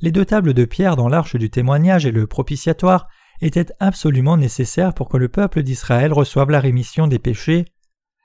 Les 0.00 0.12
deux 0.12 0.24
tables 0.24 0.54
de 0.54 0.64
pierre 0.64 0.94
dans 0.94 1.08
l'arche 1.08 1.36
du 1.36 1.50
témoignage 1.50 2.06
et 2.06 2.12
le 2.12 2.28
propitiatoire 2.28 3.08
étaient 3.40 3.66
absolument 3.80 4.36
nécessaires 4.36 4.94
pour 4.94 5.08
que 5.08 5.16
le 5.16 5.28
peuple 5.28 5.62
d'Israël 5.62 6.12
reçoive 6.12 6.50
la 6.50 6.60
rémission 6.60 7.08
des 7.08 7.18
péchés, 7.18 7.64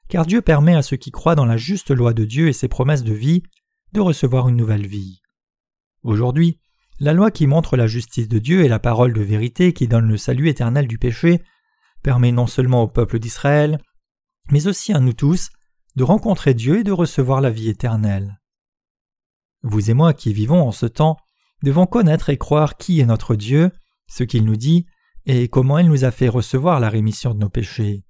car 0.08 0.28
Dieu 0.28 0.42
permet 0.42 0.76
à 0.76 0.84
ceux 0.84 0.98
qui 0.98 1.10
croient 1.10 1.36
dans 1.36 1.46
la 1.46 1.58
juste 1.58 1.90
loi 1.90 2.14
de 2.14 2.26
Dieu 2.26 2.48
et 2.48 2.54
ses 2.54 2.68
promesses 2.68 3.04
de 3.04 3.14
vie 3.14 3.42
de 3.94 4.00
recevoir 4.02 4.48
une 4.48 4.56
nouvelle 4.56 4.86
vie. 4.86 5.20
Aujourd'hui, 6.04 6.60
la 7.00 7.14
loi 7.14 7.32
qui 7.32 7.48
montre 7.48 7.76
la 7.76 7.88
justice 7.88 8.28
de 8.28 8.38
Dieu 8.38 8.64
et 8.64 8.68
la 8.68 8.80
parole 8.80 9.14
de 9.14 9.22
vérité 9.22 9.74
qui 9.74 9.88
donne 9.88 10.08
le 10.08 10.18
salut 10.18 10.48
éternel 10.48 10.88
du 10.88 11.00
péché 11.00 11.42
permet 12.04 12.32
non 12.32 12.46
seulement 12.46 12.84
au 12.84 12.88
peuple 12.88 13.18
d'Israël, 13.18 13.80
mais 14.52 14.68
aussi 14.68 14.94
à 14.94 15.00
nous 15.00 15.14
tous 15.14 15.50
de 15.96 16.04
rencontrer 16.04 16.54
Dieu 16.54 16.80
et 16.80 16.84
de 16.84 16.92
recevoir 16.92 17.42
la 17.42 17.50
vie 17.50 17.70
éternelle. 17.70 18.40
Vous 19.62 19.90
et 19.90 19.94
moi 19.94 20.14
qui 20.14 20.34
vivons 20.34 20.62
en 20.62 20.72
ce 20.72 20.86
temps 20.86 21.18
devons 21.64 21.86
connaître 21.86 22.30
et 22.30 22.38
croire 22.38 22.78
qui 22.78 23.00
est 23.00 23.06
notre 23.06 23.36
Dieu, 23.36 23.72
ce 24.08 24.24
qu'il 24.24 24.44
nous 24.44 24.58
dit, 24.58 24.86
et 25.26 25.48
comment 25.48 25.80
il 25.80 25.88
nous 25.88 26.04
a 26.04 26.12
fait 26.12 26.28
recevoir 26.28 26.80
la 26.80 26.90
rémission 26.90 27.34
de 27.34 27.40
nos 27.40 27.50
péchés. 27.50 28.04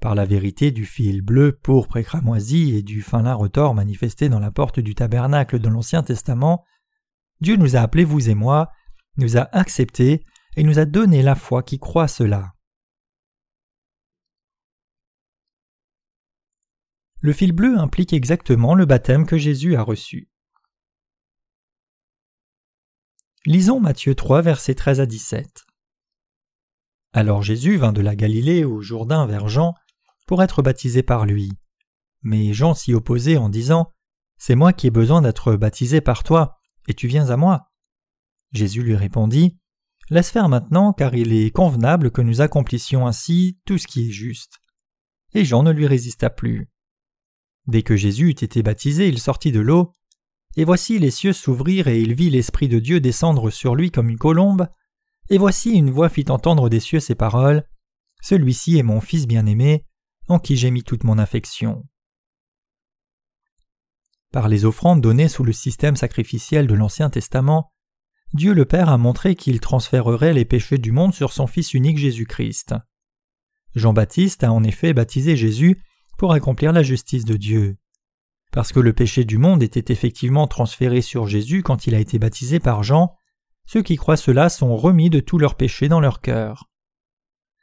Par 0.00 0.14
la 0.14 0.24
vérité 0.24 0.70
du 0.70 0.86
fil 0.86 1.22
bleu, 1.22 1.58
pourpre 1.60 1.96
et 1.96 2.04
cramoisi 2.04 2.76
et 2.76 2.82
du 2.82 3.02
fin 3.02 3.22
lin 3.22 3.34
retors 3.34 3.74
manifesté 3.74 4.28
dans 4.28 4.38
la 4.38 4.52
porte 4.52 4.78
du 4.78 4.94
tabernacle 4.94 5.58
de 5.58 5.68
l'Ancien 5.68 6.04
Testament, 6.04 6.64
Dieu 7.40 7.56
nous 7.56 7.74
a 7.74 7.80
appelés, 7.80 8.04
vous 8.04 8.30
et 8.30 8.34
moi, 8.34 8.70
nous 9.16 9.36
a 9.36 9.48
acceptés 9.56 10.24
et 10.56 10.62
nous 10.62 10.78
a 10.78 10.84
donné 10.84 11.22
la 11.22 11.34
foi 11.34 11.64
qui 11.64 11.80
croit 11.80 12.06
cela. 12.06 12.52
Le 17.20 17.32
fil 17.32 17.52
bleu 17.52 17.78
implique 17.78 18.12
exactement 18.12 18.74
le 18.74 18.86
baptême 18.86 19.26
que 19.26 19.38
Jésus 19.38 19.74
a 19.74 19.82
reçu. 19.82 20.28
Lisons 23.44 23.80
Matthieu 23.80 24.14
3, 24.14 24.42
versets 24.42 24.76
13 24.76 25.00
à 25.00 25.06
17. 25.06 25.64
Alors 27.12 27.42
Jésus 27.42 27.76
vint 27.76 27.92
de 27.92 28.02
la 28.02 28.14
Galilée 28.14 28.64
au 28.64 28.80
Jourdain 28.82 29.26
vers 29.26 29.48
Jean 29.48 29.74
pour 30.26 30.42
être 30.42 30.62
baptisé 30.62 31.02
par 31.02 31.26
lui. 31.26 31.50
Mais 32.22 32.52
Jean 32.52 32.74
s'y 32.74 32.94
opposait 32.94 33.36
en 33.36 33.48
disant 33.48 33.92
C'est 34.36 34.54
moi 34.54 34.72
qui 34.72 34.86
ai 34.86 34.90
besoin 34.90 35.20
d'être 35.20 35.56
baptisé 35.56 36.00
par 36.00 36.22
toi, 36.22 36.60
et 36.86 36.94
tu 36.94 37.08
viens 37.08 37.30
à 37.30 37.36
moi 37.36 37.72
Jésus 38.52 38.82
lui 38.82 38.94
répondit 38.94 39.58
Laisse 40.10 40.30
faire 40.30 40.48
maintenant, 40.48 40.92
car 40.92 41.14
il 41.14 41.32
est 41.32 41.50
convenable 41.50 42.12
que 42.12 42.22
nous 42.22 42.40
accomplissions 42.40 43.06
ainsi 43.06 43.58
tout 43.66 43.76
ce 43.76 43.86
qui 43.86 44.08
est 44.08 44.12
juste. 44.12 44.58
Et 45.34 45.44
Jean 45.44 45.62
ne 45.64 45.72
lui 45.72 45.86
résista 45.86 46.30
plus. 46.30 46.70
Dès 47.68 47.82
que 47.82 47.96
Jésus 47.96 48.30
eut 48.30 48.44
été 48.44 48.62
baptisé, 48.62 49.08
il 49.08 49.18
sortit 49.18 49.52
de 49.52 49.60
l'eau, 49.60 49.92
et 50.56 50.64
voici 50.64 50.98
les 50.98 51.10
cieux 51.10 51.34
s'ouvrirent 51.34 51.88
et 51.88 52.00
il 52.00 52.14
vit 52.14 52.30
l'Esprit 52.30 52.66
de 52.66 52.78
Dieu 52.78 52.98
descendre 52.98 53.50
sur 53.50 53.74
lui 53.74 53.90
comme 53.90 54.08
une 54.08 54.18
colombe, 54.18 54.66
et 55.28 55.36
voici 55.36 55.72
une 55.72 55.90
voix 55.90 56.08
fit 56.08 56.30
entendre 56.30 56.70
des 56.70 56.80
cieux 56.80 56.98
ces 56.98 57.14
paroles 57.14 57.62
Celui-ci 58.22 58.78
est 58.78 58.82
mon 58.82 59.02
Fils 59.02 59.26
bien-aimé, 59.26 59.84
en 60.28 60.38
qui 60.38 60.56
j'ai 60.56 60.70
mis 60.70 60.82
toute 60.82 61.04
mon 61.04 61.18
affection. 61.18 61.86
Par 64.32 64.48
les 64.48 64.64
offrandes 64.64 65.02
données 65.02 65.28
sous 65.28 65.44
le 65.44 65.52
système 65.52 65.96
sacrificiel 65.96 66.66
de 66.66 66.74
l'Ancien 66.74 67.10
Testament, 67.10 67.70
Dieu 68.32 68.54
le 68.54 68.64
Père 68.64 68.88
a 68.88 68.96
montré 68.96 69.34
qu'il 69.34 69.60
transférerait 69.60 70.32
les 70.32 70.46
péchés 70.46 70.78
du 70.78 70.90
monde 70.90 71.14
sur 71.14 71.32
son 71.34 71.46
Fils 71.46 71.74
unique 71.74 71.98
Jésus-Christ. 71.98 72.74
Jean-Baptiste 73.74 74.42
a 74.42 74.52
en 74.52 74.64
effet 74.64 74.94
baptisé 74.94 75.36
Jésus 75.36 75.82
pour 76.18 76.32
accomplir 76.32 76.72
la 76.72 76.82
justice 76.82 77.24
de 77.24 77.36
Dieu. 77.36 77.78
Parce 78.52 78.72
que 78.72 78.80
le 78.80 78.92
péché 78.92 79.24
du 79.24 79.38
monde 79.38 79.62
était 79.62 79.92
effectivement 79.92 80.46
transféré 80.46 81.00
sur 81.00 81.26
Jésus 81.26 81.62
quand 81.62 81.86
il 81.86 81.94
a 81.94 82.00
été 82.00 82.18
baptisé 82.18 82.60
par 82.60 82.82
Jean, 82.82 83.14
ceux 83.66 83.82
qui 83.82 83.96
croient 83.96 84.16
cela 84.16 84.48
sont 84.48 84.76
remis 84.76 85.10
de 85.10 85.20
tous 85.20 85.38
leurs 85.38 85.54
péchés 85.54 85.88
dans 85.88 86.00
leur 86.00 86.20
cœur. 86.20 86.68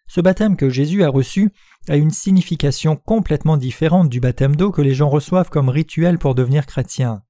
Ce 0.07 0.21
baptême 0.21 0.55
que 0.55 0.69
Jésus 0.69 1.03
a 1.03 1.09
reçu 1.09 1.51
a 1.87 1.97
une 1.97 2.11
signification 2.11 2.95
complètement 2.95 3.57
différente 3.57 4.09
du 4.09 4.19
baptême 4.19 4.55
d'eau 4.55 4.71
que 4.71 4.83
les 4.83 4.93
gens 4.93 5.09
reçoivent 5.09 5.49
comme 5.49 5.69
rituel 5.69 6.19
pour 6.19 6.35
devenir 6.35 6.65
chrétiens. 6.65 7.23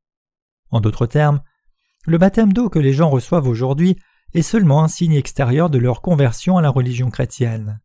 En 0.72 0.82
d'autres 0.82 1.08
termes, 1.08 1.42
le 2.06 2.18
baptême 2.18 2.54
d'eau 2.54 2.70
que 2.70 2.80
les 2.80 2.94
gens 2.94 3.10
reçoivent 3.10 3.48
aujourd'hui 3.48 3.98
est 4.34 4.42
seulement 4.42 4.84
un 4.84 4.90
signe 4.90 5.14
extérieur 5.14 5.70
de 5.70 5.78
leur 5.78 6.02
conversion 6.02 6.58
à 6.58 6.62
la 6.62 6.70
religion 6.70 7.10
chrétienne. 7.10 7.80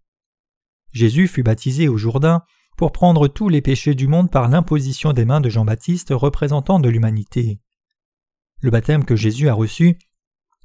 Jésus 0.92 1.28
fut 1.28 1.44
baptisé 1.44 1.88
au 1.88 1.96
Jourdain 1.96 2.42
pour 2.76 2.92
prendre 2.92 3.28
tous 3.28 3.48
les 3.48 3.60
péchés 3.60 3.94
du 3.94 4.08
monde 4.08 4.30
par 4.30 4.48
l'imposition 4.48 5.12
des 5.12 5.24
mains 5.24 5.40
de 5.40 5.50
Jean-Baptiste 5.50 6.10
représentant 6.12 6.80
de 6.80 6.88
l'humanité. 6.88 7.60
Le 8.62 8.70
baptême 8.70 9.04
que 9.04 9.16
Jésus 9.16 9.48
a 9.48 9.54
reçu 9.54 9.98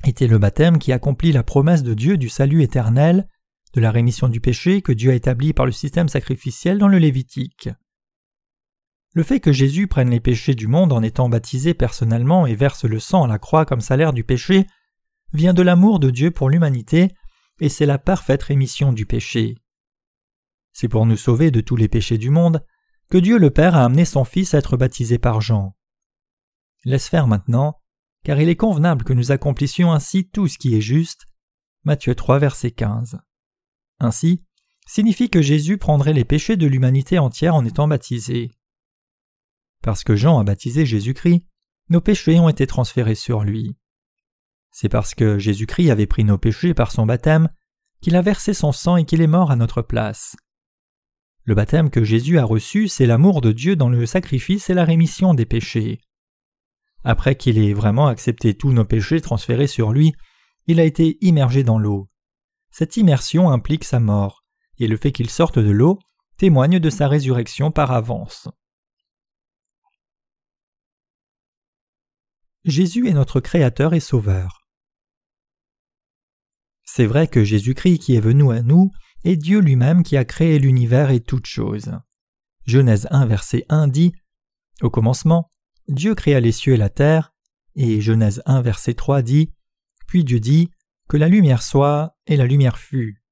était 0.03 0.27
le 0.27 0.37
baptême 0.37 0.79
qui 0.79 0.91
accomplit 0.91 1.31
la 1.31 1.43
promesse 1.43 1.83
de 1.83 1.93
Dieu 1.93 2.17
du 2.17 2.29
salut 2.29 2.61
éternel, 2.61 3.27
de 3.73 3.81
la 3.81 3.91
rémission 3.91 4.29
du 4.29 4.39
péché 4.39 4.81
que 4.81 4.91
Dieu 4.91 5.11
a 5.11 5.15
établi 5.15 5.53
par 5.53 5.65
le 5.65 5.71
système 5.71 6.07
sacrificiel 6.07 6.77
dans 6.77 6.87
le 6.87 6.97
Lévitique. 6.97 7.69
Le 9.13 9.23
fait 9.23 9.39
que 9.39 9.53
Jésus 9.53 9.87
prenne 9.87 10.09
les 10.09 10.19
péchés 10.19 10.55
du 10.55 10.67
monde 10.67 10.91
en 10.91 11.01
étant 11.01 11.29
baptisé 11.29 11.73
personnellement 11.73 12.45
et 12.45 12.55
verse 12.55 12.83
le 12.83 12.99
sang 12.99 13.23
à 13.23 13.27
la 13.27 13.39
croix 13.39 13.65
comme 13.65 13.81
salaire 13.81 14.13
du 14.13 14.23
péché 14.23 14.67
vient 15.33 15.53
de 15.53 15.61
l'amour 15.61 15.99
de 15.99 16.09
Dieu 16.09 16.31
pour 16.31 16.49
l'humanité, 16.49 17.11
et 17.59 17.69
c'est 17.69 17.85
la 17.85 17.97
parfaite 17.97 18.43
rémission 18.43 18.93
du 18.93 19.05
péché. 19.05 19.55
C'est 20.75 20.89
pour 20.89 21.05
nous 21.05 21.15
sauver 21.15 21.51
de 21.51 21.61
tous 21.61 21.77
les 21.77 21.87
péchés 21.87 22.17
du 22.17 22.29
monde 22.29 22.61
que 23.09 23.17
Dieu 23.17 23.37
le 23.37 23.49
Père 23.49 23.75
a 23.75 23.85
amené 23.85 24.03
son 24.03 24.25
Fils 24.25 24.53
à 24.53 24.57
être 24.57 24.75
baptisé 24.75 25.17
par 25.17 25.39
Jean. 25.39 25.73
Laisse 26.83 27.07
faire 27.07 27.27
maintenant, 27.27 27.79
car 28.25 28.41
il 28.41 28.49
est 28.49 28.57
convenable 28.57 29.05
que 29.05 29.13
nous 29.13 29.31
accomplissions 29.31 29.93
ainsi 29.93 30.27
tout 30.27 30.49
ce 30.49 30.57
qui 30.57 30.75
est 30.75 30.81
juste. 30.81 31.27
Matthieu 31.85 32.13
3, 32.13 32.39
verset 32.39 32.71
15. 32.71 33.19
Ainsi, 33.99 34.43
signifie 34.85 35.29
que 35.29 35.41
Jésus 35.41 35.77
prendrait 35.77 36.11
les 36.11 36.25
péchés 36.25 36.57
de 36.57 36.67
l'humanité 36.67 37.19
entière 37.19 37.55
en 37.55 37.63
étant 37.63 37.87
baptisé. 37.87 38.51
Parce 39.81 40.03
que 40.03 40.17
Jean 40.17 40.39
a 40.39 40.43
baptisé 40.43 40.85
Jésus-Christ, 40.85 41.47
nos 41.87 42.01
péchés 42.01 42.37
ont 42.37 42.49
été 42.49 42.67
transférés 42.67 43.15
sur 43.15 43.45
lui. 43.45 43.77
C'est 44.71 44.89
parce 44.89 45.15
que 45.15 45.39
Jésus-Christ 45.39 45.89
avait 45.89 46.05
pris 46.05 46.25
nos 46.25 46.37
péchés 46.37 46.73
par 46.73 46.91
son 46.91 47.05
baptême 47.05 47.47
qu'il 48.01 48.17
a 48.17 48.21
versé 48.21 48.53
son 48.53 48.73
sang 48.73 48.97
et 48.97 49.05
qu'il 49.05 49.21
est 49.21 49.27
mort 49.27 49.51
à 49.51 49.55
notre 49.55 49.81
place. 49.81 50.35
Le 51.45 51.53
baptême 51.53 51.91
que 51.91 52.03
Jésus 52.03 52.39
a 52.39 52.43
reçu, 52.43 52.87
c'est 52.87 53.05
l'amour 53.05 53.39
de 53.39 53.51
Dieu 53.51 53.75
dans 53.75 53.89
le 53.89 54.07
sacrifice 54.07 54.71
et 54.71 54.73
la 54.73 54.83
rémission 54.83 55.35
des 55.35 55.45
péchés. 55.45 55.99
Après 57.03 57.35
qu'il 57.35 57.59
ait 57.59 57.73
vraiment 57.73 58.07
accepté 58.07 58.55
tous 58.55 58.71
nos 58.71 58.83
péchés 58.83 59.21
transférés 59.21 59.67
sur 59.67 59.91
lui, 59.91 60.13
il 60.65 60.79
a 60.79 60.83
été 60.83 61.19
immergé 61.21 61.63
dans 61.63 61.77
l'eau. 61.77 62.09
Cette 62.71 62.97
immersion 62.97 63.51
implique 63.51 63.83
sa 63.83 63.99
mort, 63.99 64.43
et 64.79 64.87
le 64.87 64.97
fait 64.97 65.11
qu'il 65.11 65.29
sorte 65.29 65.59
de 65.59 65.69
l'eau 65.69 65.99
témoigne 66.39 66.79
de 66.79 66.89
sa 66.89 67.07
résurrection 67.07 67.71
par 67.71 67.91
avance. 67.91 68.49
Jésus 72.65 73.07
est 73.07 73.13
notre 73.13 73.39
Créateur 73.39 73.93
et 73.93 73.99
Sauveur. 73.99 74.67
C'est 76.83 77.05
vrai 77.05 77.27
que 77.27 77.43
Jésus-Christ 77.43 77.99
qui 77.99 78.15
est 78.15 78.19
venu 78.19 78.51
à 78.51 78.63
nous 78.63 78.91
et 79.25 79.35
Dieu 79.35 79.59
lui-même 79.59 80.03
qui 80.03 80.15
a 80.17 80.23
créé 80.23 80.59
l'univers 80.59 81.09
et 81.09 81.19
toutes 81.19 81.47
choses. 81.47 81.91
Genèse 82.65 83.07
1 83.09 83.25
verset 83.25 83.65
1 83.69 83.87
dit 83.87 84.13
Au 84.81 84.91
commencement, 84.91 85.51
Dieu 85.87 86.13
créa 86.13 86.39
les 86.39 86.51
cieux 86.51 86.75
et 86.75 86.77
la 86.77 86.89
terre, 86.89 87.33
et 87.75 88.01
Genèse 88.01 88.43
1 88.45 88.61
verset 88.61 88.93
3 88.93 89.23
dit 89.23 89.51
Puis 90.07 90.23
Dieu 90.23 90.39
dit 90.39 90.69
Que 91.09 91.17
la 91.17 91.27
lumière 91.27 91.63
soit, 91.63 92.15
et 92.27 92.37
la 92.37 92.45
lumière 92.45 92.77
fut. 92.77 93.23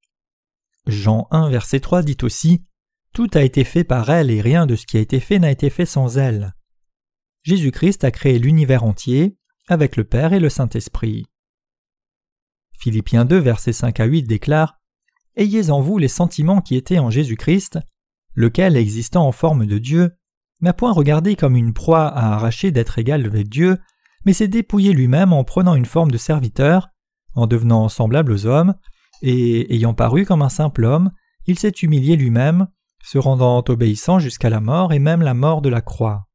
Jean 0.87 1.27
1 1.29 1.49
verset 1.49 1.79
3 1.79 2.01
dit 2.01 2.17
aussi 2.23 2.65
Tout 3.13 3.29
a 3.35 3.43
été 3.43 3.63
fait 3.63 3.83
par 3.83 4.09
elle, 4.09 4.31
et 4.31 4.41
rien 4.41 4.65
de 4.65 4.75
ce 4.75 4.87
qui 4.87 4.97
a 4.97 5.01
été 5.01 5.19
fait 5.19 5.37
n'a 5.37 5.51
été 5.51 5.69
fait 5.69 5.85
sans 5.85 6.17
elle. 6.17 6.55
Jésus-Christ 7.43 8.03
a 8.03 8.09
créé 8.09 8.39
l'univers 8.39 8.83
entier, 8.83 9.37
avec 9.67 9.95
le 9.95 10.05
Père 10.05 10.33
et 10.33 10.39
le 10.39 10.49
Saint-Esprit. 10.49 11.27
Philippiens 12.79 13.25
2 13.25 13.37
verset 13.37 13.73
5 13.73 13.99
à 13.99 14.05
8 14.05 14.23
déclare 14.23 14.79
Ayez 15.35 15.69
en 15.69 15.81
vous 15.81 15.97
les 15.97 16.07
sentiments 16.07 16.61
qui 16.61 16.75
étaient 16.75 16.99
en 16.99 17.09
Jésus-Christ, 17.09 17.79
lequel, 18.35 18.77
existant 18.77 19.27
en 19.27 19.31
forme 19.31 19.65
de 19.65 19.77
Dieu, 19.77 20.11
n'a 20.61 20.73
point 20.73 20.91
regardé 20.91 21.35
comme 21.35 21.55
une 21.55 21.73
proie 21.73 22.07
à 22.07 22.33
arracher 22.33 22.71
d'être 22.71 22.99
égal 22.99 23.25
avec 23.25 23.49
Dieu, 23.49 23.77
mais 24.25 24.33
s'est 24.33 24.47
dépouillé 24.47 24.93
lui-même 24.93 25.33
en 25.33 25.43
prenant 25.43 25.75
une 25.75 25.85
forme 25.85 26.11
de 26.11 26.17
serviteur, 26.17 26.89
en 27.35 27.47
devenant 27.47 27.89
semblable 27.89 28.31
aux 28.31 28.45
hommes, 28.45 28.75
et 29.21 29.73
ayant 29.73 29.93
paru 29.93 30.25
comme 30.25 30.41
un 30.41 30.49
simple 30.49 30.85
homme, 30.85 31.11
il 31.45 31.59
s'est 31.59 31.69
humilié 31.69 32.15
lui-même, 32.15 32.67
se 33.03 33.17
rendant 33.17 33.63
obéissant 33.67 34.19
jusqu'à 34.19 34.49
la 34.49 34.61
mort 34.61 34.93
et 34.93 34.99
même 34.99 35.21
la 35.21 35.33
mort 35.33 35.61
de 35.61 35.69
la 35.69 35.81
croix. 35.81 36.27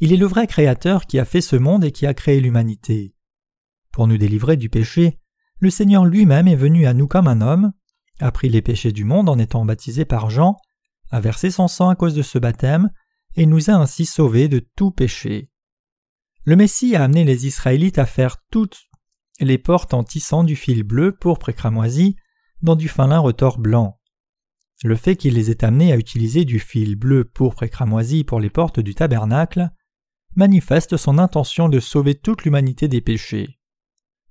Il 0.00 0.12
est 0.12 0.18
le 0.18 0.26
vrai 0.26 0.46
Créateur 0.46 1.06
qui 1.06 1.18
a 1.18 1.24
fait 1.24 1.40
ce 1.40 1.56
monde 1.56 1.84
et 1.84 1.92
qui 1.92 2.06
a 2.06 2.14
créé 2.14 2.40
l'humanité. 2.40 3.14
Pour 3.90 4.06
nous 4.06 4.18
délivrer 4.18 4.56
du 4.56 4.68
péché, 4.68 5.18
le 5.60 5.70
Seigneur 5.70 6.04
lui-même 6.04 6.48
est 6.48 6.56
venu 6.56 6.86
à 6.86 6.94
nous 6.94 7.08
comme 7.08 7.28
un 7.28 7.40
homme, 7.40 7.72
a 8.20 8.30
pris 8.30 8.48
les 8.48 8.62
péchés 8.62 8.92
du 8.92 9.04
monde 9.04 9.28
en 9.28 9.38
étant 9.38 9.64
baptisé 9.64 10.04
par 10.04 10.30
Jean, 10.30 10.56
a 11.10 11.20
versé 11.20 11.50
son 11.50 11.68
sang 11.68 11.88
à 11.88 11.96
cause 11.96 12.14
de 12.14 12.22
ce 12.22 12.38
baptême, 12.38 12.90
et 13.36 13.46
nous 13.46 13.70
a 13.70 13.74
ainsi 13.74 14.06
sauvés 14.06 14.48
de 14.48 14.60
tout 14.76 14.90
péché. 14.90 15.50
Le 16.44 16.56
Messie 16.56 16.96
a 16.96 17.04
amené 17.04 17.24
les 17.24 17.46
Israélites 17.46 17.98
à 17.98 18.06
faire 18.06 18.36
toutes 18.50 18.78
les 19.40 19.58
portes 19.58 19.94
en 19.94 20.02
tissant 20.02 20.44
du 20.44 20.56
fil 20.56 20.82
bleu, 20.82 21.12
pourpre 21.12 21.50
et 21.50 21.54
dans 22.62 22.76
du 22.76 22.88
fin 22.88 23.06
lin 23.06 23.18
retors 23.18 23.58
blanc. 23.58 24.00
Le 24.82 24.96
fait 24.96 25.16
qu'il 25.16 25.34
les 25.34 25.50
ait 25.50 25.64
amenés 25.64 25.92
à 25.92 25.96
utiliser 25.96 26.44
du 26.44 26.58
fil 26.58 26.96
bleu, 26.96 27.24
pourpre 27.24 27.64
et 27.64 28.24
pour 28.24 28.40
les 28.40 28.50
portes 28.50 28.80
du 28.80 28.94
tabernacle 28.94 29.70
manifeste 30.36 30.96
son 30.96 31.18
intention 31.18 31.68
de 31.68 31.80
sauver 31.80 32.14
toute 32.14 32.44
l'humanité 32.44 32.86
des 32.86 33.00
péchés 33.00 33.57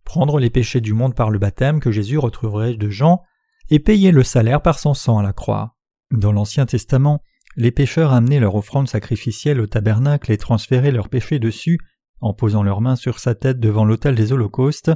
prendre 0.08 0.40
les 0.40 0.50
péchés 0.50 0.80
du 0.80 0.94
monde 0.94 1.16
par 1.16 1.30
le 1.30 1.38
baptême 1.38 1.82
que 1.82 1.92
Jésus 1.92 2.18
retrouverait 2.18 2.76
de 2.76 2.90
Jean, 2.90 3.24
et 3.70 3.80
payer 3.80 4.12
le 4.12 4.24
salaire 4.24 4.62
par 4.62 4.80
son 4.80 4.94
sang 4.94 5.18
à 5.18 5.24
la 5.24 5.34
croix. 5.34 5.76
Dans 6.12 6.32
l'Ancien 6.32 6.66
Testament, 6.66 7.22
les 7.58 7.72
pécheurs 7.72 8.14
amenaient 8.14 8.40
leur 8.40 8.56
offrande 8.56 8.88
sacrificielle 8.88 9.60
au 9.60 9.68
tabernacle 9.68 10.32
et 10.32 10.38
transféraient 10.38 10.94
leurs 10.94 11.10
péchés 11.10 11.40
dessus 11.40 11.78
en 12.22 12.34
posant 12.34 12.64
leurs 12.64 12.80
mains 12.80 12.96
sur 12.96 13.20
sa 13.20 13.36
tête 13.36 13.60
devant 13.60 13.84
l'autel 13.84 14.16
des 14.16 14.32
holocaustes. 14.32 14.92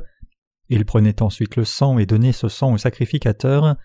Ils 0.69 0.85
prenaient 0.85 1.21
ensuite 1.21 1.57
le 1.57 1.65
sang 1.65 1.97
et 1.97 2.05
donnaient 2.05 2.31
ce 2.31 2.47
sang 2.47 2.71
aux 2.71 2.77
sacrificateurs. 2.77 3.75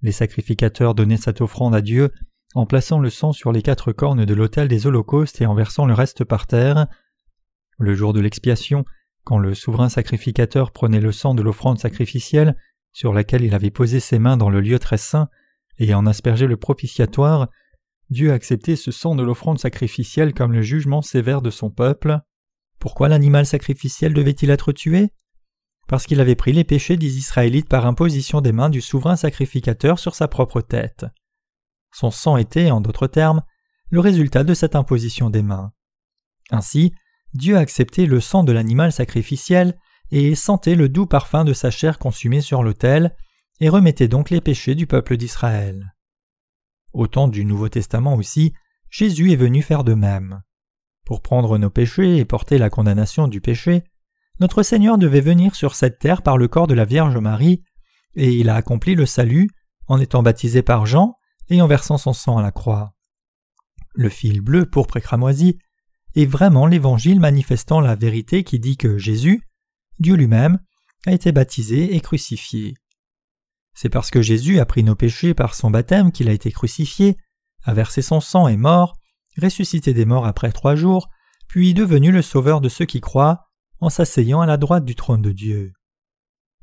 Les 0.00 0.12
sacrificateurs 0.12 0.94
donnaient 0.94 1.18
cette 1.18 1.42
offrande 1.42 1.74
à 1.74 1.82
Dieu 1.82 2.10
en 2.54 2.64
plaçant 2.64 2.98
le 2.98 3.10
sang 3.10 3.32
sur 3.32 3.52
les 3.52 3.60
quatre 3.60 3.92
cornes 3.92 4.24
de 4.24 4.34
l'autel 4.34 4.68
des 4.68 4.86
holocaustes 4.86 5.42
et 5.42 5.46
en 5.46 5.54
versant 5.54 5.84
le 5.84 5.92
reste 5.92 6.24
par 6.24 6.46
terre. 6.46 6.86
Le 7.78 7.94
jour 7.94 8.14
de 8.14 8.20
l'expiation, 8.20 8.86
quand 9.24 9.38
le 9.38 9.54
souverain 9.54 9.88
sacrificateur 9.88 10.72
prenait 10.72 11.00
le 11.00 11.12
sang 11.12 11.34
de 11.34 11.42
l'offrande 11.42 11.78
sacrificielle, 11.78 12.56
sur 12.92 13.12
laquelle 13.12 13.42
il 13.42 13.54
avait 13.54 13.70
posé 13.70 14.00
ses 14.00 14.18
mains 14.18 14.36
dans 14.36 14.50
le 14.50 14.60
lieu 14.60 14.78
très 14.78 14.98
saint, 14.98 15.28
et 15.78 15.94
en 15.94 16.06
aspergé 16.06 16.46
le 16.46 16.56
propitiatoire, 16.56 17.48
Dieu 18.10 18.32
acceptait 18.32 18.76
ce 18.76 18.90
sang 18.90 19.14
de 19.14 19.22
l'offrande 19.22 19.58
sacrificielle 19.58 20.34
comme 20.34 20.52
le 20.52 20.62
jugement 20.62 21.00
sévère 21.02 21.40
de 21.40 21.50
son 21.50 21.70
peuple. 21.70 22.20
Pourquoi 22.78 23.08
l'animal 23.08 23.46
sacrificiel 23.46 24.12
devait-il 24.12 24.50
être 24.50 24.72
tué? 24.72 25.10
Parce 25.88 26.06
qu'il 26.06 26.20
avait 26.20 26.34
pris 26.34 26.52
les 26.52 26.64
péchés 26.64 26.96
des 26.96 27.16
Israélites 27.16 27.68
par 27.68 27.86
imposition 27.86 28.40
des 28.40 28.52
mains 28.52 28.70
du 28.70 28.80
souverain 28.80 29.16
sacrificateur 29.16 29.98
sur 29.98 30.14
sa 30.14 30.28
propre 30.28 30.60
tête. 30.60 31.06
Son 31.92 32.10
sang 32.10 32.36
était, 32.36 32.70
en 32.70 32.80
d'autres 32.80 33.06
termes, 33.06 33.42
le 33.90 34.00
résultat 34.00 34.44
de 34.44 34.54
cette 34.54 34.76
imposition 34.76 35.30
des 35.30 35.42
mains. 35.42 35.72
Ainsi, 36.50 36.94
Dieu 37.34 37.56
acceptait 37.56 38.06
le 38.06 38.20
sang 38.20 38.44
de 38.44 38.52
l'animal 38.52 38.92
sacrificiel 38.92 39.78
et 40.10 40.34
sentait 40.34 40.74
le 40.74 40.88
doux 40.88 41.06
parfum 41.06 41.44
de 41.44 41.54
sa 41.54 41.70
chair 41.70 41.98
consumée 41.98 42.42
sur 42.42 42.62
l'autel, 42.62 43.16
et 43.60 43.68
remettait 43.68 44.08
donc 44.08 44.30
les 44.30 44.40
péchés 44.40 44.74
du 44.74 44.86
peuple 44.86 45.16
d'Israël. 45.16 45.94
Au 46.92 47.06
temps 47.06 47.28
du 47.28 47.44
Nouveau 47.44 47.68
Testament 47.68 48.14
aussi, 48.16 48.52
Jésus 48.90 49.32
est 49.32 49.36
venu 49.36 49.62
faire 49.62 49.84
de 49.84 49.94
même. 49.94 50.42
Pour 51.06 51.22
prendre 51.22 51.56
nos 51.58 51.70
péchés 51.70 52.18
et 52.18 52.24
porter 52.24 52.58
la 52.58 52.70
condamnation 52.70 53.28
du 53.28 53.40
péché, 53.40 53.84
notre 54.40 54.62
Seigneur 54.62 54.98
devait 54.98 55.20
venir 55.20 55.54
sur 55.54 55.74
cette 55.74 55.98
terre 55.98 56.22
par 56.22 56.36
le 56.36 56.48
corps 56.48 56.66
de 56.66 56.74
la 56.74 56.84
Vierge 56.84 57.16
Marie, 57.16 57.62
et 58.14 58.32
il 58.32 58.50
a 58.50 58.56
accompli 58.56 58.94
le 58.94 59.06
salut 59.06 59.48
en 59.86 60.00
étant 60.00 60.22
baptisé 60.22 60.62
par 60.62 60.84
Jean 60.84 61.16
et 61.48 61.62
en 61.62 61.66
versant 61.66 61.98
son 61.98 62.12
sang 62.12 62.38
à 62.38 62.42
la 62.42 62.50
croix. 62.50 62.94
Le 63.94 64.08
fil 64.08 64.40
bleu 64.40 64.66
pourpre 64.66 64.96
et 64.96 65.00
cramoisi 65.00 65.58
est 66.14 66.26
vraiment 66.26 66.66
l'évangile 66.66 67.20
manifestant 67.20 67.80
la 67.80 67.94
vérité 67.94 68.44
qui 68.44 68.58
dit 68.58 68.76
que 68.76 68.98
Jésus, 68.98 69.42
Dieu 69.98 70.14
lui-même, 70.14 70.58
a 71.06 71.12
été 71.12 71.32
baptisé 71.32 71.94
et 71.94 72.00
crucifié. 72.00 72.74
C'est 73.74 73.88
parce 73.88 74.10
que 74.10 74.22
Jésus 74.22 74.58
a 74.58 74.66
pris 74.66 74.84
nos 74.84 74.94
péchés 74.94 75.34
par 75.34 75.54
son 75.54 75.70
baptême 75.70 76.12
qu'il 76.12 76.28
a 76.28 76.32
été 76.32 76.52
crucifié, 76.52 77.16
a 77.64 77.74
versé 77.74 78.02
son 78.02 78.20
sang 78.20 78.48
et 78.48 78.56
mort, 78.56 78.98
ressuscité 79.40 79.94
des 79.94 80.04
morts 80.04 80.26
après 80.26 80.52
trois 80.52 80.74
jours, 80.74 81.08
puis 81.48 81.74
devenu 81.74 82.12
le 82.12 82.22
sauveur 82.22 82.60
de 82.60 82.68
ceux 82.68 82.84
qui 82.84 83.00
croient, 83.00 83.46
en 83.80 83.88
s'asseyant 83.88 84.40
à 84.40 84.46
la 84.46 84.56
droite 84.56 84.84
du 84.84 84.94
trône 84.94 85.22
de 85.22 85.32
Dieu. 85.32 85.72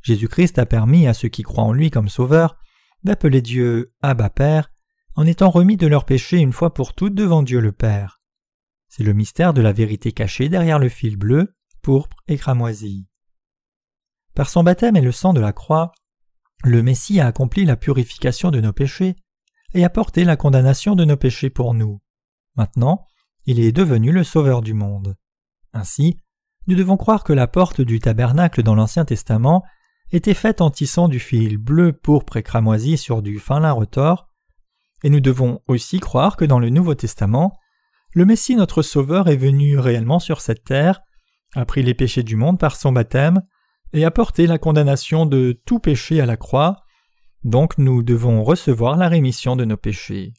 Jésus-Christ 0.01 0.59
a 0.59 0.65
permis 0.65 1.07
à 1.07 1.13
ceux 1.13 1.27
qui 1.27 1.43
croient 1.43 1.63
en 1.63 1.73
lui 1.73 1.91
comme 1.91 2.09
sauveur 2.09 2.57
d'appeler 3.03 3.41
Dieu 3.41 3.93
Abba 4.01 4.29
Père, 4.29 4.69
en 5.15 5.25
étant 5.25 5.49
remis 5.49 5.77
de 5.77 5.87
leurs 5.87 6.05
péchés 6.05 6.37
une 6.37 6.53
fois 6.53 6.73
pour 6.73 6.93
toutes 6.93 7.15
devant 7.15 7.43
Dieu 7.43 7.59
le 7.59 7.71
Père. 7.71 8.18
C'est 8.89 9.03
le 9.03 9.13
mystère 9.13 9.53
de 9.53 9.61
la 9.61 9.71
vérité 9.71 10.11
cachée 10.11 10.49
derrière 10.49 10.79
le 10.79 10.89
fil 10.89 11.15
bleu, 11.15 11.55
pourpre 11.81 12.17
et 12.27 12.37
cramoisi. 12.37 13.07
Par 14.35 14.49
son 14.49 14.63
baptême 14.63 14.95
et 14.95 15.01
le 15.01 15.11
sang 15.11 15.33
de 15.33 15.39
la 15.39 15.53
croix, 15.53 15.91
le 16.63 16.83
Messie 16.83 17.19
a 17.19 17.27
accompli 17.27 17.65
la 17.65 17.77
purification 17.77 18.51
de 18.51 18.59
nos 18.59 18.73
péchés 18.73 19.15
et 19.73 19.85
a 19.85 19.89
porté 19.89 20.23
la 20.23 20.35
condamnation 20.35 20.95
de 20.95 21.05
nos 21.05 21.17
péchés 21.17 21.49
pour 21.49 21.73
nous. 21.73 22.01
Maintenant, 22.55 23.05
il 23.45 23.59
est 23.59 23.71
devenu 23.71 24.11
le 24.11 24.23
Sauveur 24.23 24.61
du 24.61 24.73
monde. 24.73 25.15
Ainsi, 25.71 26.17
nous 26.67 26.75
devons 26.75 26.97
croire 26.97 27.23
que 27.23 27.33
la 27.33 27.47
porte 27.47 27.81
du 27.81 27.99
tabernacle 27.99 28.63
dans 28.63 28.75
l'Ancien 28.75 29.05
Testament 29.05 29.63
était 30.11 30.33
faite 30.33 30.61
en 30.61 30.71
tissant 30.71 31.07
du 31.07 31.19
fil 31.19 31.57
bleu, 31.57 31.93
pourpre 31.93 32.37
et 32.37 32.43
cramoisi 32.43 32.97
sur 32.97 33.21
du 33.21 33.39
fin 33.39 33.59
lin 33.59 33.71
retors, 33.71 34.27
et 35.03 35.09
nous 35.09 35.19
devons 35.19 35.61
aussi 35.67 35.99
croire 35.99 36.35
que 36.35 36.45
dans 36.45 36.59
le 36.59 36.69
Nouveau 36.69 36.95
Testament, 36.95 37.53
le 38.13 38.25
Messie 38.25 38.55
notre 38.55 38.81
Sauveur 38.81 39.27
est 39.27 39.37
venu 39.37 39.77
réellement 39.77 40.19
sur 40.19 40.41
cette 40.41 40.63
terre, 40.63 41.01
a 41.55 41.65
pris 41.65 41.83
les 41.83 41.93
péchés 41.93 42.23
du 42.23 42.35
monde 42.35 42.59
par 42.59 42.75
son 42.75 42.91
baptême, 42.91 43.41
et 43.93 44.05
a 44.05 44.11
porté 44.11 44.47
la 44.47 44.57
condamnation 44.57 45.25
de 45.25 45.59
tout 45.65 45.79
péché 45.79 46.21
à 46.21 46.25
la 46.25 46.37
croix, 46.37 46.83
donc 47.43 47.77
nous 47.77 48.03
devons 48.03 48.43
recevoir 48.43 48.97
la 48.97 49.07
rémission 49.07 49.55
de 49.55 49.65
nos 49.65 49.77
péchés. 49.77 50.33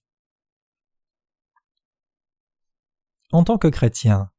En 3.32 3.44
tant 3.44 3.58
que 3.58 3.68
chrétien, 3.68 4.30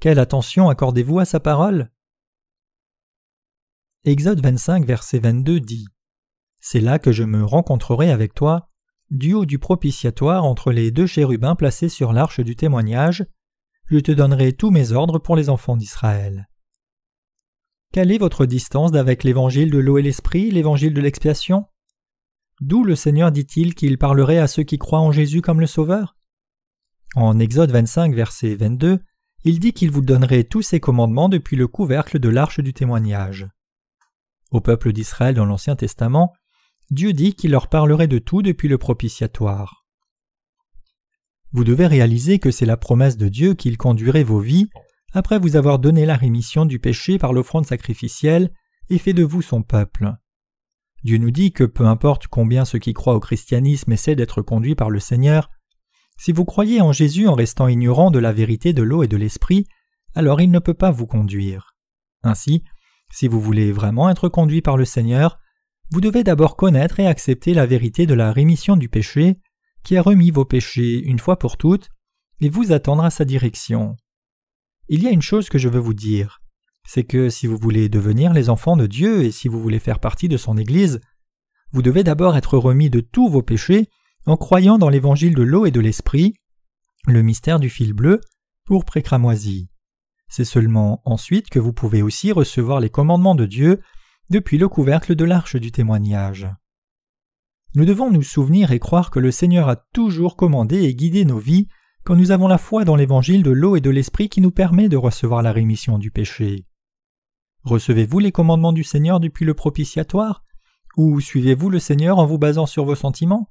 quelle 0.00 0.18
attention 0.18 0.68
accordez-vous 0.68 1.18
à 1.18 1.24
sa 1.24 1.40
parole? 1.40 1.90
Exode 4.04 4.40
25, 4.40 4.86
verset 4.86 5.18
22 5.18 5.60
dit 5.60 5.86
C'est 6.58 6.80
là 6.80 6.98
que 6.98 7.12
je 7.12 7.22
me 7.22 7.44
rencontrerai 7.44 8.10
avec 8.10 8.32
toi, 8.32 8.69
du 9.10 9.34
haut 9.34 9.46
du 9.46 9.58
propitiatoire 9.58 10.44
entre 10.44 10.72
les 10.72 10.90
deux 10.90 11.06
chérubins 11.06 11.56
placés 11.56 11.88
sur 11.88 12.12
l'arche 12.12 12.40
du 12.40 12.56
témoignage. 12.56 13.26
Je 13.86 13.98
te 13.98 14.12
donnerai 14.12 14.52
tous 14.52 14.70
mes 14.70 14.92
ordres 14.92 15.18
pour 15.18 15.36
les 15.36 15.48
enfants 15.48 15.76
d'Israël. 15.76 16.48
Quelle 17.92 18.12
est 18.12 18.18
votre 18.18 18.46
distance 18.46 18.92
d'avec 18.92 19.24
l'évangile 19.24 19.70
de 19.70 19.78
l'eau 19.78 19.98
et 19.98 20.02
l'esprit, 20.02 20.50
l'évangile 20.50 20.94
de 20.94 21.00
l'expiation? 21.00 21.66
D'où 22.60 22.84
le 22.84 22.94
Seigneur 22.94 23.32
dit-il 23.32 23.74
qu'il 23.74 23.98
parlerait 23.98 24.38
à 24.38 24.46
ceux 24.46 24.62
qui 24.62 24.78
croient 24.78 25.00
en 25.00 25.10
Jésus 25.10 25.40
comme 25.40 25.60
le 25.60 25.66
Sauveur? 25.66 26.16
En 27.16 27.40
Exode 27.40 27.72
25, 27.72 28.14
verset 28.14 28.54
22, 28.54 29.00
il 29.42 29.58
dit 29.58 29.72
qu'il 29.72 29.90
vous 29.90 30.02
donnerait 30.02 30.44
tous 30.44 30.62
ses 30.62 30.78
commandements 30.78 31.28
depuis 31.28 31.56
le 31.56 31.66
couvercle 31.66 32.20
de 32.20 32.28
l'arche 32.28 32.60
du 32.60 32.72
témoignage. 32.72 33.48
Au 34.52 34.60
peuple 34.60 34.92
d'Israël 34.92 35.34
dans 35.34 35.46
l'Ancien 35.46 35.74
Testament, 35.74 36.32
Dieu 36.90 37.12
dit 37.12 37.34
qu'il 37.34 37.52
leur 37.52 37.68
parlerait 37.68 38.08
de 38.08 38.18
tout 38.18 38.42
depuis 38.42 38.68
le 38.68 38.78
propitiatoire. 38.78 39.86
Vous 41.52 41.64
devez 41.64 41.86
réaliser 41.86 42.38
que 42.38 42.50
c'est 42.50 42.66
la 42.66 42.76
promesse 42.76 43.16
de 43.16 43.28
Dieu 43.28 43.54
qu'il 43.54 43.76
conduirait 43.76 44.24
vos 44.24 44.40
vies 44.40 44.68
après 45.12 45.38
vous 45.38 45.56
avoir 45.56 45.78
donné 45.78 46.06
la 46.06 46.16
rémission 46.16 46.64
du 46.64 46.78
péché 46.78 47.18
par 47.18 47.32
l'offrande 47.32 47.66
sacrificielle 47.66 48.52
et 48.88 48.98
fait 48.98 49.12
de 49.12 49.24
vous 49.24 49.42
son 49.42 49.62
peuple. 49.62 50.14
Dieu 51.02 51.18
nous 51.18 51.30
dit 51.30 51.52
que 51.52 51.64
peu 51.64 51.86
importe 51.86 52.26
combien 52.26 52.64
ceux 52.64 52.78
qui 52.78 52.92
croient 52.92 53.14
au 53.14 53.20
christianisme 53.20 53.90
essaient 53.92 54.16
d'être 54.16 54.42
conduits 54.42 54.74
par 54.74 54.90
le 54.90 55.00
Seigneur, 55.00 55.50
si 56.18 56.32
vous 56.32 56.44
croyez 56.44 56.82
en 56.82 56.92
Jésus 56.92 57.28
en 57.28 57.34
restant 57.34 57.66
ignorant 57.66 58.10
de 58.10 58.18
la 58.18 58.32
vérité 58.32 58.72
de 58.72 58.82
l'eau 58.82 59.02
et 59.02 59.08
de 59.08 59.16
l'esprit, 59.16 59.66
alors 60.14 60.40
il 60.40 60.50
ne 60.50 60.58
peut 60.58 60.74
pas 60.74 60.90
vous 60.90 61.06
conduire. 61.06 61.76
Ainsi, 62.22 62.62
si 63.10 63.26
vous 63.26 63.40
voulez 63.40 63.72
vraiment 63.72 64.10
être 64.10 64.28
conduit 64.28 64.60
par 64.60 64.76
le 64.76 64.84
Seigneur, 64.84 65.38
vous 65.90 66.00
devez 66.00 66.22
d'abord 66.22 66.56
connaître 66.56 67.00
et 67.00 67.06
accepter 67.06 67.54
la 67.54 67.66
vérité 67.66 68.06
de 68.06 68.14
la 68.14 68.32
rémission 68.32 68.76
du 68.76 68.88
péché, 68.88 69.38
qui 69.82 69.96
a 69.96 70.02
remis 70.02 70.30
vos 70.30 70.44
péchés 70.44 71.02
une 71.04 71.18
fois 71.18 71.38
pour 71.38 71.56
toutes, 71.56 71.88
et 72.40 72.48
vous 72.48 72.72
attendre 72.72 73.04
à 73.04 73.10
sa 73.10 73.24
direction. 73.24 73.96
Il 74.88 75.02
y 75.02 75.08
a 75.08 75.10
une 75.10 75.22
chose 75.22 75.48
que 75.48 75.58
je 75.58 75.68
veux 75.68 75.80
vous 75.80 75.94
dire, 75.94 76.40
c'est 76.84 77.04
que 77.04 77.28
si 77.28 77.46
vous 77.46 77.56
voulez 77.56 77.88
devenir 77.88 78.32
les 78.32 78.48
enfants 78.48 78.76
de 78.76 78.86
Dieu 78.86 79.22
et 79.24 79.30
si 79.30 79.48
vous 79.48 79.60
voulez 79.60 79.78
faire 79.78 80.00
partie 80.00 80.28
de 80.28 80.36
son 80.36 80.56
Église, 80.56 81.00
vous 81.72 81.82
devez 81.82 82.02
d'abord 82.02 82.36
être 82.36 82.58
remis 82.58 82.90
de 82.90 83.00
tous 83.00 83.28
vos 83.28 83.42
péchés 83.42 83.88
en 84.26 84.36
croyant 84.36 84.78
dans 84.78 84.88
l'évangile 84.88 85.34
de 85.34 85.42
l'eau 85.42 85.66
et 85.66 85.70
de 85.70 85.80
l'esprit, 85.80 86.34
le 87.06 87.22
mystère 87.22 87.60
du 87.60 87.70
fil 87.70 87.92
bleu, 87.92 88.20
pour 88.64 88.84
précramoisi. 88.84 89.68
C'est 90.28 90.44
seulement 90.44 91.00
ensuite 91.04 91.48
que 91.48 91.58
vous 91.58 91.72
pouvez 91.72 92.02
aussi 92.02 92.32
recevoir 92.32 92.80
les 92.80 92.90
commandements 92.90 93.34
de 93.34 93.46
Dieu 93.46 93.80
depuis 94.30 94.58
le 94.58 94.68
couvercle 94.68 95.16
de 95.16 95.24
l'arche 95.24 95.56
du 95.56 95.72
témoignage. 95.72 96.48
Nous 97.74 97.84
devons 97.84 98.10
nous 98.10 98.22
souvenir 98.22 98.72
et 98.72 98.78
croire 98.78 99.10
que 99.10 99.18
le 99.18 99.30
Seigneur 99.30 99.68
a 99.68 99.76
toujours 99.76 100.36
commandé 100.36 100.82
et 100.84 100.94
guidé 100.94 101.24
nos 101.24 101.38
vies 101.38 101.68
quand 102.04 102.16
nous 102.16 102.30
avons 102.30 102.48
la 102.48 102.58
foi 102.58 102.84
dans 102.84 102.96
l'évangile 102.96 103.42
de 103.42 103.50
l'eau 103.50 103.76
et 103.76 103.80
de 103.80 103.90
l'esprit 103.90 104.28
qui 104.28 104.40
nous 104.40 104.50
permet 104.50 104.88
de 104.88 104.96
recevoir 104.96 105.42
la 105.42 105.52
rémission 105.52 105.98
du 105.98 106.10
péché. 106.10 106.64
Recevez-vous 107.64 108.20
les 108.20 108.32
commandements 108.32 108.72
du 108.72 108.84
Seigneur 108.84 109.20
depuis 109.20 109.44
le 109.44 109.54
propitiatoire 109.54 110.44
Ou 110.96 111.20
suivez-vous 111.20 111.68
le 111.68 111.78
Seigneur 111.78 112.18
en 112.18 112.26
vous 112.26 112.38
basant 112.38 112.66
sur 112.66 112.84
vos 112.84 112.94
sentiments? 112.94 113.50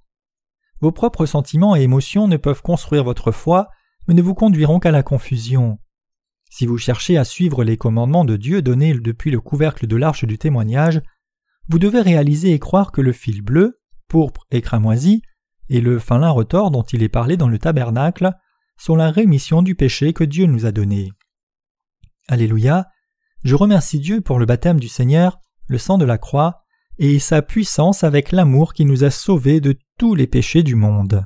Vos 0.82 0.92
propres 0.92 1.26
sentiments 1.26 1.76
et 1.76 1.82
émotions 1.82 2.28
ne 2.28 2.38
peuvent 2.38 2.62
construire 2.62 3.04
votre 3.04 3.32
foi, 3.32 3.70
mais 4.08 4.14
ne 4.14 4.22
vous 4.22 4.34
conduiront 4.34 4.80
qu'à 4.80 4.92
la 4.92 5.04
confusion. 5.04 5.78
Si 6.50 6.66
vous 6.66 6.78
cherchez 6.78 7.18
à 7.18 7.24
suivre 7.24 7.64
les 7.64 7.78
commandements 7.78 8.26
de 8.26 8.36
Dieu 8.36 8.62
donnés 8.62 8.94
depuis 8.94 9.32
le 9.32 9.40
couvercle 9.40 9.88
de 9.88 9.96
l'arche 9.96 10.26
du 10.26 10.38
témoignage, 10.38 11.02
vous 11.68 11.80
devez 11.80 12.02
réaliser 12.02 12.54
et 12.54 12.60
croire 12.60 12.92
que 12.92 13.02
le 13.02 13.14
fil 13.14 13.42
bleu, 13.42 13.80
pourpre 14.08 14.48
et 14.50 14.62
cramoisi, 14.62 15.22
et 15.70 15.82
le 15.82 16.00
fin 16.00 16.18
lin 16.18 16.32
retors 16.32 16.72
dont 16.72 16.82
il 16.82 17.04
est 17.04 17.10
parlé 17.10 17.38
dans 17.38 17.48
le 17.48 17.60
tabernacle 17.60 18.34
sont 18.78 18.96
la 18.96 19.12
rémission 19.12 19.62
du 19.62 19.76
péché 19.76 20.14
que 20.14 20.24
Dieu 20.24 20.48
nous 20.48 20.66
a 20.66 20.72
donné. 20.72 21.12
Alléluia. 22.28 22.88
Je 23.44 23.56
remercie 23.56 24.00
Dieu 24.00 24.22
pour 24.22 24.40
le 24.40 24.46
baptême 24.46 24.80
du 24.80 24.88
Seigneur, 24.88 25.40
le 25.68 25.78
sang 25.78 25.98
de 25.98 26.06
la 26.06 26.18
croix, 26.18 26.64
et 26.98 27.20
sa 27.20 27.42
puissance 27.42 28.04
avec 28.04 28.32
l'amour 28.32 28.74
qui 28.74 28.86
nous 28.86 29.04
a 29.04 29.12
sauvés 29.12 29.62
de 29.62 29.78
tous 29.98 30.16
les 30.16 30.28
péchés 30.28 30.64
du 30.64 30.76
monde. 30.76 31.26